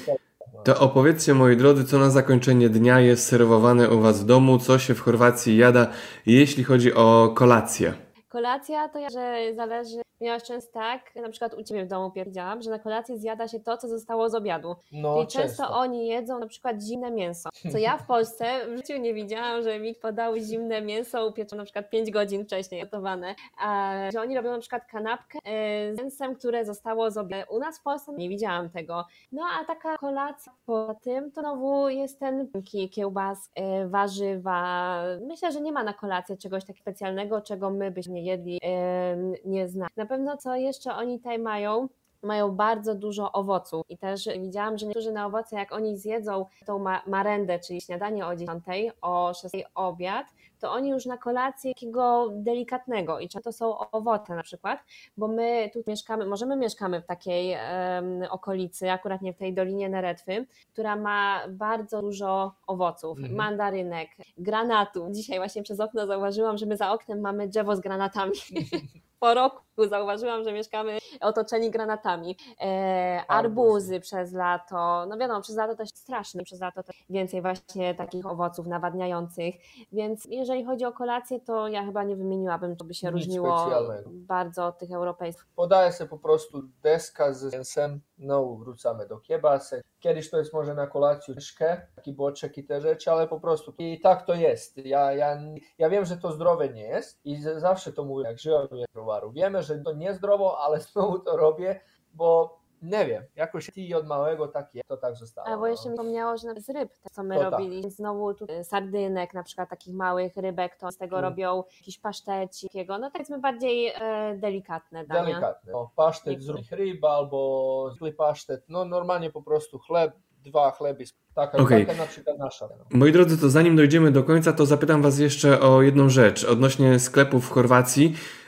[0.64, 4.78] To opowiedzcie, moi drodzy, co na zakończenie dnia jest serwowane u Was w domu, co
[4.78, 5.86] się w Chorwacji jada,
[6.26, 7.94] jeśli chodzi o kolację.
[8.28, 12.62] Kolacja to ja, że zależy, miałaś często tak, na przykład u Ciebie w domu pierdziałam,
[12.62, 14.76] że na kolację zjada się to, co zostało z obiadu.
[14.92, 15.76] No, Czyli często często.
[15.78, 19.78] oni jedzą na przykład zimne mięso, co ja w Polsce w życiu nie widziałam, że
[19.80, 24.50] mi podał zimne mięso upieczone na przykład 5 godzin wcześniej gotowane, a że oni robią
[24.52, 27.54] na przykład kanapkę e, z mięsem, które zostało z obiadu.
[27.54, 29.04] U nas w Polsce nie widziałam tego.
[29.32, 34.94] No a taka kolacja po tym to znowu jest ten ki- kiełbas, e, warzywa.
[35.28, 39.16] Myślę, że nie ma na kolację czegoś takiego specjalnego, czego my byśmy nie jedli, e,
[39.44, 39.92] nie znali.
[39.96, 41.88] Na pewno co jeszcze oni tutaj mają,
[42.22, 46.78] mają bardzo dużo owoców i też widziałam, że niektórzy na owoce, jak oni zjedzą tą
[46.78, 48.64] ma- marendę, czyli śniadanie o 10,
[49.02, 50.26] o 6 obiad,
[50.60, 54.80] to oni już na kolację takiego delikatnego i często to są owoce na przykład,
[55.16, 59.54] bo my tu mieszkamy, może my mieszkamy w takiej em, okolicy, akurat nie w tej
[59.54, 63.34] Dolinie Neretwy, która ma bardzo dużo owoców, Mhm.
[63.36, 65.08] mandarynek, granatu.
[65.10, 68.32] Dzisiaj właśnie przez okno zauważyłam, że my za oknem mamy drzewo z granatami.
[69.22, 72.36] Po roku zauważyłam, że mieszkamy otoczeni granatami.
[72.60, 75.06] E, arbuzy przez lato.
[75.06, 79.54] No wiadomo, przez lato to jest straszne, przez lato to więcej właśnie takich owoców nawadniających.
[79.92, 83.70] Więc jeżeli chodzi o kolację, to ja chyba nie wymieniłabym, to by się Nic różniło
[84.06, 85.46] bardzo od tych europejskich.
[85.56, 89.82] Podaje się po prostu deska z mięsem, no wrzucamy do kiebasek.
[90.00, 93.74] Kiedyś to jest może na kolację myszkę, taki boczek i te rzeczy, ale po prostu
[93.78, 94.76] i tak to jest.
[94.76, 95.40] Ja, ja,
[95.78, 98.68] ja wiem, że to zdrowe nie jest i zawsze to mówię, jak żyłem
[99.12, 99.32] w browaru.
[99.32, 101.80] Wiemy, że to niezdrowo, ale znowu to robię,
[102.14, 105.48] bo nie wiem, jakoś ty od małego tak jest, to tak zostało.
[105.48, 106.02] Albo jeszcze mi no.
[106.02, 107.52] wspomniało, że z ryb, te, co my To tak.
[107.52, 111.30] robili, znowu tu y, sardynek, na przykład takich małych rybek, to z tego Mm.
[111.30, 115.24] robią jakiś pasztecik, takiego, no powiedzmy bardziej e, delikatne dania.
[115.24, 115.72] Delikatne.
[115.72, 120.12] No, pasztet z różnych ryb albo zwykły pasztet, no normalnie po prostu chleb,
[120.44, 121.86] dwa chleby, taka, Okej.
[121.86, 122.68] taka na przykład nasza.
[122.78, 122.98] No.
[122.98, 126.98] Moi drodzy, to zanim dojdziemy do końca, to zapytam Was jeszcze o jedną rzecz odnośnie
[126.98, 128.41] sklepów w Chorwacji, e,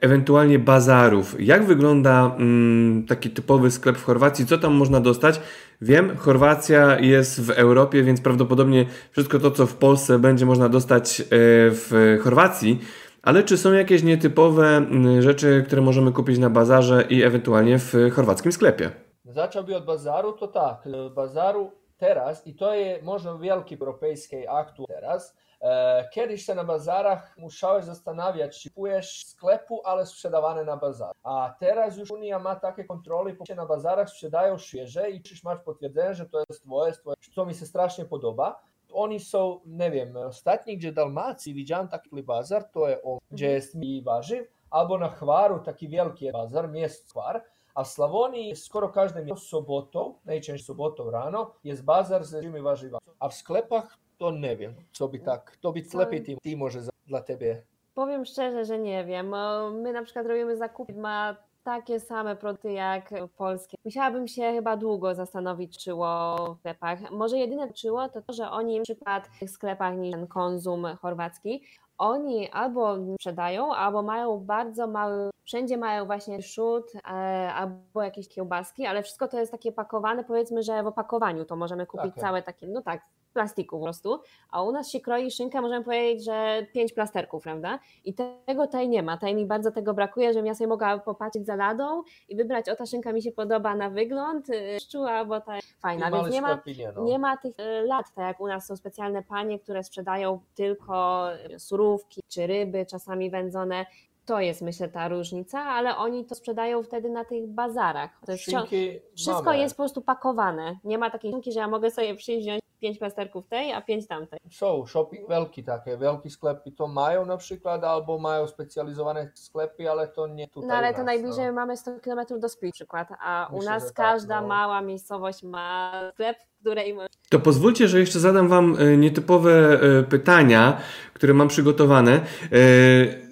[0.00, 1.36] ewentualnie bazarów.
[1.38, 4.46] Jak wygląda mm, taki typowy sklep w Chorwacji?
[4.46, 5.40] Co tam można dostać?
[5.80, 11.20] Wiem, Chorwacja jest w Europie, więc prawdopodobnie wszystko to, co w Polsce będzie można dostać
[11.20, 11.24] e,
[11.70, 12.80] w Chorwacji.
[13.22, 17.94] Ale czy są jakieś nietypowe mm, rzeczy, które możemy kupić na bazarze i ewentualnie w
[18.14, 18.90] chorwackim sklepie?
[19.24, 25.36] Zacząłby od bazaru, to tak, bazaru teraz i to jest może wielki europejski aktu teraz.
[25.66, 31.12] E, kiedyś się na bazarach musiałeś zastanawiać, czy kupujesz sklepu, ale sprzedawane na bazar.
[31.22, 35.44] A teraz już Unia ma takie kontrole, bo się na bazarach sprzedają świeże i czyś
[35.44, 38.60] masz potwierdzenie, że to jest twoje, jest twoje, co mi się strasznie podoba.
[38.92, 43.50] Oni są, nie wiem, ostatni, gdzie w Dalmacji widziałem taki bazar, to jest on, gdzie
[43.50, 47.44] jest mi warzyw, albo na Chwaru taki wielki bazar, miast Chwar,
[47.74, 53.06] a w Slavonii skoro każde miasto sobotą, najczęściej sobotą rano, jest bazar z żywymi warzywami.
[53.18, 56.82] A w sklepach to nie wiem, co by tak, to by lepiej ty, ty może
[56.82, 57.62] za- dla ciebie.
[57.94, 59.34] Powiem szczerze, że nie wiem.
[59.82, 63.76] My na przykład robimy zakupy, ma takie same produkty jak polskie.
[63.84, 67.10] Musiałabym się chyba długo zastanowić, czyło w sklepach.
[67.10, 70.86] Może jedyne czyło to to, że oni na przykład w tych sklepach niż ten konzum
[71.02, 71.62] chorwacki,
[71.98, 77.08] oni albo sprzedają, albo mają bardzo mały, wszędzie mają właśnie szut e,
[77.54, 81.86] albo jakieś kiełbaski, ale wszystko to jest takie pakowane, powiedzmy, że w opakowaniu to możemy
[81.86, 83.02] kupić całe takie, no tak,
[83.36, 84.20] plastiku po prostu,
[84.50, 87.78] a u nas się kroi szynka, możemy powiedzieć, że pięć plasterków, prawda?
[88.04, 89.16] I tego tutaj nie ma.
[89.16, 92.76] Tutaj mi bardzo tego brakuje, żebym ja sobie mogła popatrzeć za ladą i wybrać, o
[92.76, 96.60] ta szynka mi się podoba na wygląd, y, szczuła, albo ta fajna, więc nie ma,
[96.78, 97.04] nie, no.
[97.04, 101.28] nie ma tych y, lat, tak jak u nas są specjalne panie, które sprzedają tylko
[101.54, 103.86] y, surówki czy ryby, czasami wędzone.
[104.26, 108.10] To jest myślę ta różnica, ale oni to sprzedają wtedy na tych bazarach.
[108.26, 109.58] To jest wciąż- wszystko mamy.
[109.58, 110.78] jest po prostu pakowane.
[110.84, 114.06] Nie ma takiej szynki, że ja mogę sobie przyjść wziąć pięć plasterków tej, a pięć
[114.06, 114.38] tamtej.
[114.50, 120.08] Są shopping wielki takie, wielkie sklepy to mają na przykład, albo mają specjalizowane sklepy, ale
[120.08, 121.52] to nie tutaj No ale u to nas, najbliżej no.
[121.52, 124.48] mamy 100 km do Split przykład, a u Myślę, nas że tak, każda no.
[124.48, 126.96] mała miejscowość ma sklep, w której
[127.30, 130.80] To pozwólcie, że jeszcze zadam Wam e, nietypowe e, pytania,
[131.14, 132.20] które mam przygotowane.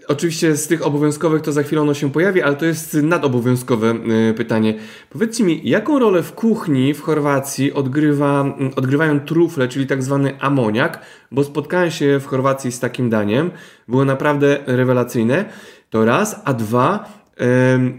[0.09, 3.95] Oczywiście z tych obowiązkowych to za chwilę ono się pojawi, ale to jest nadobowiązkowe
[4.31, 4.75] e, pytanie.
[5.11, 10.41] Powiedzcie mi, jaką rolę w kuchni w Chorwacji odgrywa, m, odgrywają trufle, czyli tak zwany
[10.41, 11.01] amoniak,
[11.31, 13.51] bo spotkałem się w Chorwacji z takim daniem,
[13.89, 15.45] było naprawdę rewelacyjne.
[15.91, 17.05] To raz, a dwa,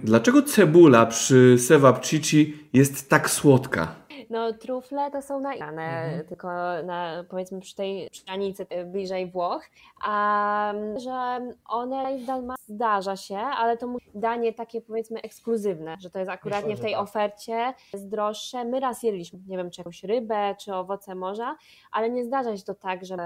[0.03, 3.95] dlaczego cebula przy sewapcici jest tak słodka?
[4.29, 6.25] No trufle to są nagrane, Mhm.
[6.27, 6.47] tylko
[6.83, 9.63] na, powiedzmy przy tej przy granicy y, bliżej Włoch,
[10.05, 16.09] a mm, że one w Dalmacji zdarza się, ale to danie takie powiedzmy ekskluzywne, że
[16.09, 17.01] to jest akuratnie Myślę, w że tej tak.
[17.03, 18.65] ofercie jest droższe.
[18.65, 21.55] My raz jedliśmy, nie wiem, czy jakąś rybę, czy owoce morza,
[21.91, 23.23] ale nie zdarza się to tak, żeby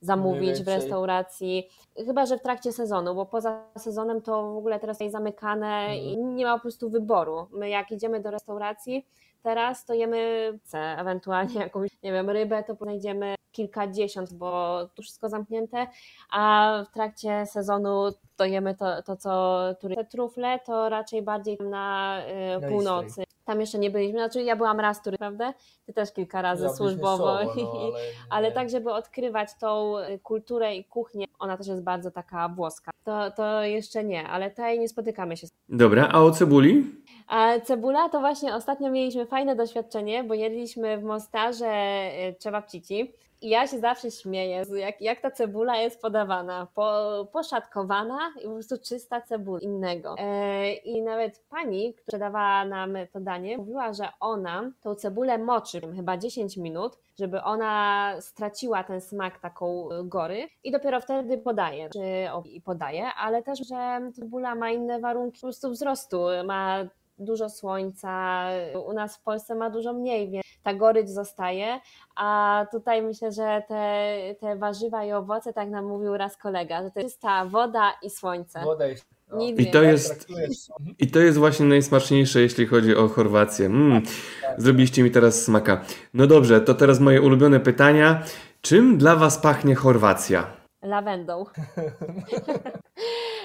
[0.00, 1.68] zamówić w restauracji,
[2.06, 6.08] chyba, że w trakcie sezonu, bo poza sezonem to w ogóle teraz jest zamykane i
[6.14, 6.36] Mhm.
[6.36, 7.46] nie ma po prostu wyboru.
[7.52, 9.06] My jak idziemy do restauracji,
[9.42, 15.28] teraz to jemy C, ewentualnie jakąś, nie wiem, rybę, to znajdziemy kilkadziesiąt, bo tu wszystko
[15.28, 15.86] zamknięte,
[16.30, 21.58] a w trakcie sezonu to jemy to, to co tury- Te trufle to raczej bardziej
[21.70, 22.18] na
[22.56, 23.22] y, Na północy.
[23.48, 25.54] Tam jeszcze nie byliśmy, znaczy ja byłam raz tury, prawda?
[25.86, 27.38] Ty też kilka razy Ja służbowo.
[27.38, 27.98] biznesowo, no, ale,
[28.30, 32.90] Ale tak, żeby odkrywać tą y, kulturę i kuchnię, ona też jest bardzo taka włoska.
[33.04, 35.46] To, to jeszcze nie, ale tutaj nie spotykamy się.
[35.68, 36.84] Dobra, a o cebuli?
[37.28, 43.27] A cebula to właśnie ostatnio mieliśmy fajne doświadczenie, bo jedliśmy w Mostarze y, cevapcici i
[43.42, 48.78] ja się zawsze śmieję, jak, jak ta cebula jest podawana, po, poszatkowana i po prostu
[48.78, 50.14] czysta cebula innego.
[50.18, 55.80] E, I nawet pani, która dawała nam to danie, mówiła, że ona tą cebulę moczy
[55.96, 61.90] chyba 10 minut, żeby ona straciła ten smak taką y, gory i dopiero wtedy podaje,
[61.90, 62.00] czy
[62.44, 66.84] i podaje, ale też, że cebula ma inne warunki po prostu wzrostu, ma
[67.18, 68.44] dużo słońca,
[68.86, 71.80] u nas w Polsce ma dużo mniej, więc ta gorycz zostaje,
[72.16, 74.04] a tutaj myślę, że te,
[74.40, 78.10] te warzywa i owoce, tak nam mówił raz kolega, że to jest czysta woda i
[78.10, 78.60] słońce.
[78.64, 79.36] Woda jest, no.
[79.38, 79.88] Nic I to więcej.
[79.90, 83.66] jest, Traktujesz- I to jest właśnie najsmaczniejsze, jeśli chodzi o Chorwację.
[83.66, 84.02] Mm,
[84.58, 85.80] zrobiliście mi teraz smaka.
[86.14, 88.22] No dobrze, to teraz moje ulubione pytania.
[88.60, 90.57] Czym dla Was pachnie Chorwacja?
[90.82, 91.44] Lawendą.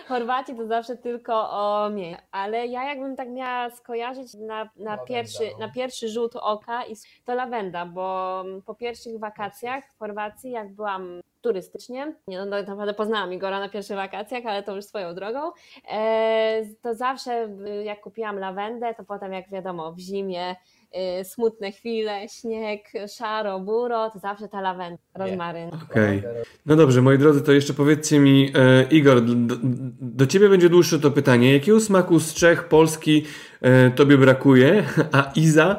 [0.08, 5.44] Chorwacji to zawsze tylko o mnie, ale ja jakbym tak miała skojarzyć na, na, pierwszy,
[5.52, 5.68] no.
[5.68, 11.22] na pierwszy rzut oka i to lawenda, bo po pierwszych wakacjach w Chorwacji, jak byłam
[11.42, 15.52] turystycznie, nie no, tak naprawdę poznałam Igora na pierwszych wakacjach, ale to już swoją drogą,
[15.92, 17.50] e, to zawsze
[17.84, 20.56] jak kupiłam lawendę, to potem jak wiadomo w zimie y,
[21.24, 25.72] smutne chwile, śnieg, szaro, buro, to zawsze ta lawenda, rozmaryn.
[25.92, 26.24] Okej.
[26.66, 29.56] No dobrze, moi drodzy, to jeszcze powiedzcie mi, e, Igor, do,
[30.02, 31.54] do ciebie będzie dłuższe to pytanie.
[31.54, 33.26] Jakiego smaku z Czech, Polski
[33.62, 34.84] e, tobie brakuje,
[35.18, 35.76] a Iza,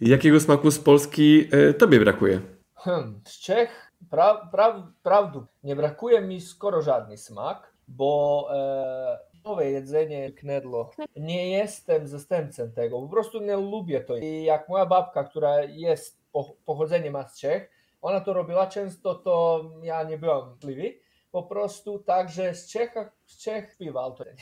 [0.00, 2.40] jakiego smaku z Polski e, tobie brakuje?
[2.74, 9.70] Hmm, z Czech pra, pra, prawdu nie brakuje mi skoro żadny smak, bo e, nowe
[9.70, 10.90] jedzenie knedlo.
[11.16, 14.16] Nie jestem zastępcą tego, po prostu nie lubię to.
[14.16, 17.70] I jak moja babka, która jest po, pochodzeniem z Czech,
[18.02, 20.94] ona to robiła często, to ja nie byłem możliwy.
[21.30, 22.94] Po prostu także z Czech,
[23.26, 24.24] z Czech śpiewał to.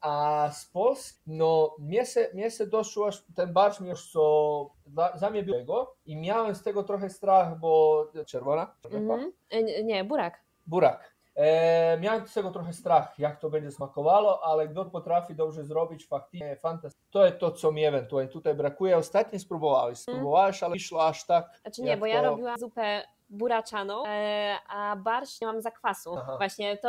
[0.00, 1.76] A z Polski, no
[2.34, 5.44] mnie se doszło aż ten barsz mi już co za, za mnie
[6.06, 8.76] i miałem z tego trochę strach, bo czerwona?
[8.84, 9.32] Mhm.
[9.50, 10.40] E, Nie, burak.
[10.66, 11.14] Burak.
[11.34, 16.06] E, miałem z tego trochę strach, jak to będzie smakowało, ale kto potrafi dobrze zrobić,
[16.06, 17.06] faktycznie fantastycznie.
[17.10, 18.96] To jest to, co mi ewentualnie tutaj brakuje.
[18.96, 21.58] Ostatnio spróbowałeś, spróbowałeś, ale wyszło aż tak.
[21.62, 26.14] Znaczy nie, bo ja to- robiłam zupę buraczaną, e, a barszcz nie mam zakwasu.
[26.18, 26.36] Aha.
[26.36, 26.88] Właśnie to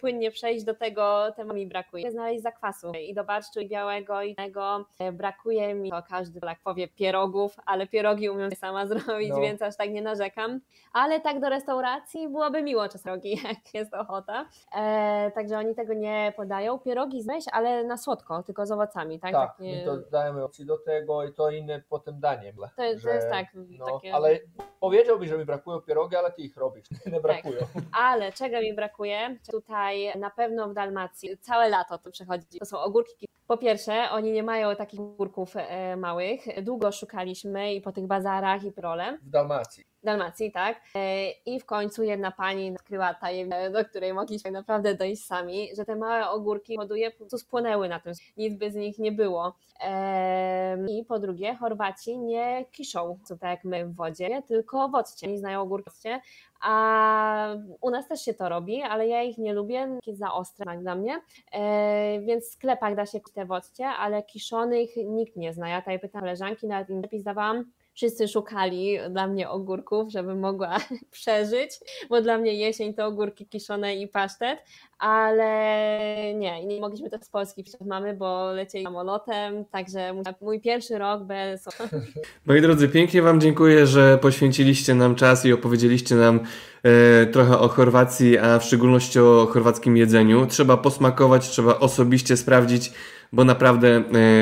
[0.00, 2.10] płynnie przejść do tego, temu mi brakuje.
[2.10, 6.58] Znaleźć zakwasu i do barszczu i białego i tego e, brakuje mi, to każdy tak
[6.64, 9.40] powie, pierogów, ale pierogi umiem sama zrobić, No.
[9.40, 10.60] więc aż tak nie narzekam.
[10.92, 14.46] Ale tak do restauracji byłoby miło czasem rogi, jak jest ochota.
[14.76, 16.78] E, także oni tego nie podają.
[16.78, 19.32] Pierogi zmyś, ale na słodko, tylko z owocami, tak?
[19.32, 22.52] Tak, Takie- my to dajemy do tego i to inne potem danie.
[22.54, 24.14] to, to jest że- tak, No, takie...
[24.14, 24.38] ale
[24.80, 26.86] powiedziałbyś, że mi brakują pierogi, ale ty ich robisz.
[27.12, 27.66] Nie brakują.
[27.92, 29.38] Ale czego mi brakuje?
[29.50, 32.58] Tutaj na pewno w Dalmacji całe lato to przechodzi.
[32.58, 33.28] To są ogórki.
[33.46, 36.62] Po pierwsze, oni nie mają takich ogórków e, małych.
[36.62, 39.18] Długo szukaliśmy i po tych bazarach i prole.
[39.22, 39.84] W Dalmacji.
[40.04, 40.80] Dalmacji, tak.
[40.96, 45.84] E, I w końcu jedna pani odkryła tajemnicę, do której mogliśmy naprawdę dojść sami, że
[45.84, 48.12] te małe ogórki powoduje, po prostu spłonęły na tym.
[48.36, 49.54] Nic by z nich nie było.
[49.80, 55.26] Em, I po drugie, Chorwaci nie kiszą, co tak jak my w wodzie, tylko w.
[55.26, 56.20] Oni znają occie,
[56.60, 57.46] a
[57.80, 60.94] u nas też się to robi, ale ja ich nie lubię, za ostre jak dla
[60.94, 61.20] mnie,
[61.52, 65.68] e, więc w sklepach da się te w occie, ale kiszonych nikt nie zna.
[65.68, 67.64] Ja tutaj pytam koleżanki, nawet im dawałam,
[67.94, 70.76] wszyscy szukali dla mnie ogórków, żebym mogła
[71.10, 71.70] przeżyć,
[72.08, 74.58] bo dla mnie jesień to ogórki kiszone i pasztet,
[74.98, 80.98] ale nie, nie mogliśmy też z Polski przecież mamy, bo lecieli samolotem, także mój pierwszy
[80.98, 81.64] rok bez
[82.46, 86.40] Moi drodzy, pięknie Wam dziękuję, że poświęciliście nam czas i opowiedzieliście nam
[86.82, 90.46] e, trochę o Chorwacji, a w szczególności o chorwackim jedzeniu.
[90.46, 92.92] Trzeba posmakować, trzeba osobiście sprawdzić,
[93.34, 93.88] bo naprawdę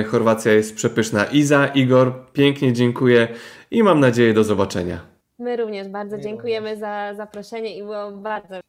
[0.00, 1.24] e, Chorwacja jest przepyszna.
[1.24, 3.28] Iza, Igor, pięknie dziękuję
[3.70, 5.00] i mam nadzieję do zobaczenia.
[5.38, 8.60] My również bardzo My dziękujemy za zaproszenie i było bardzo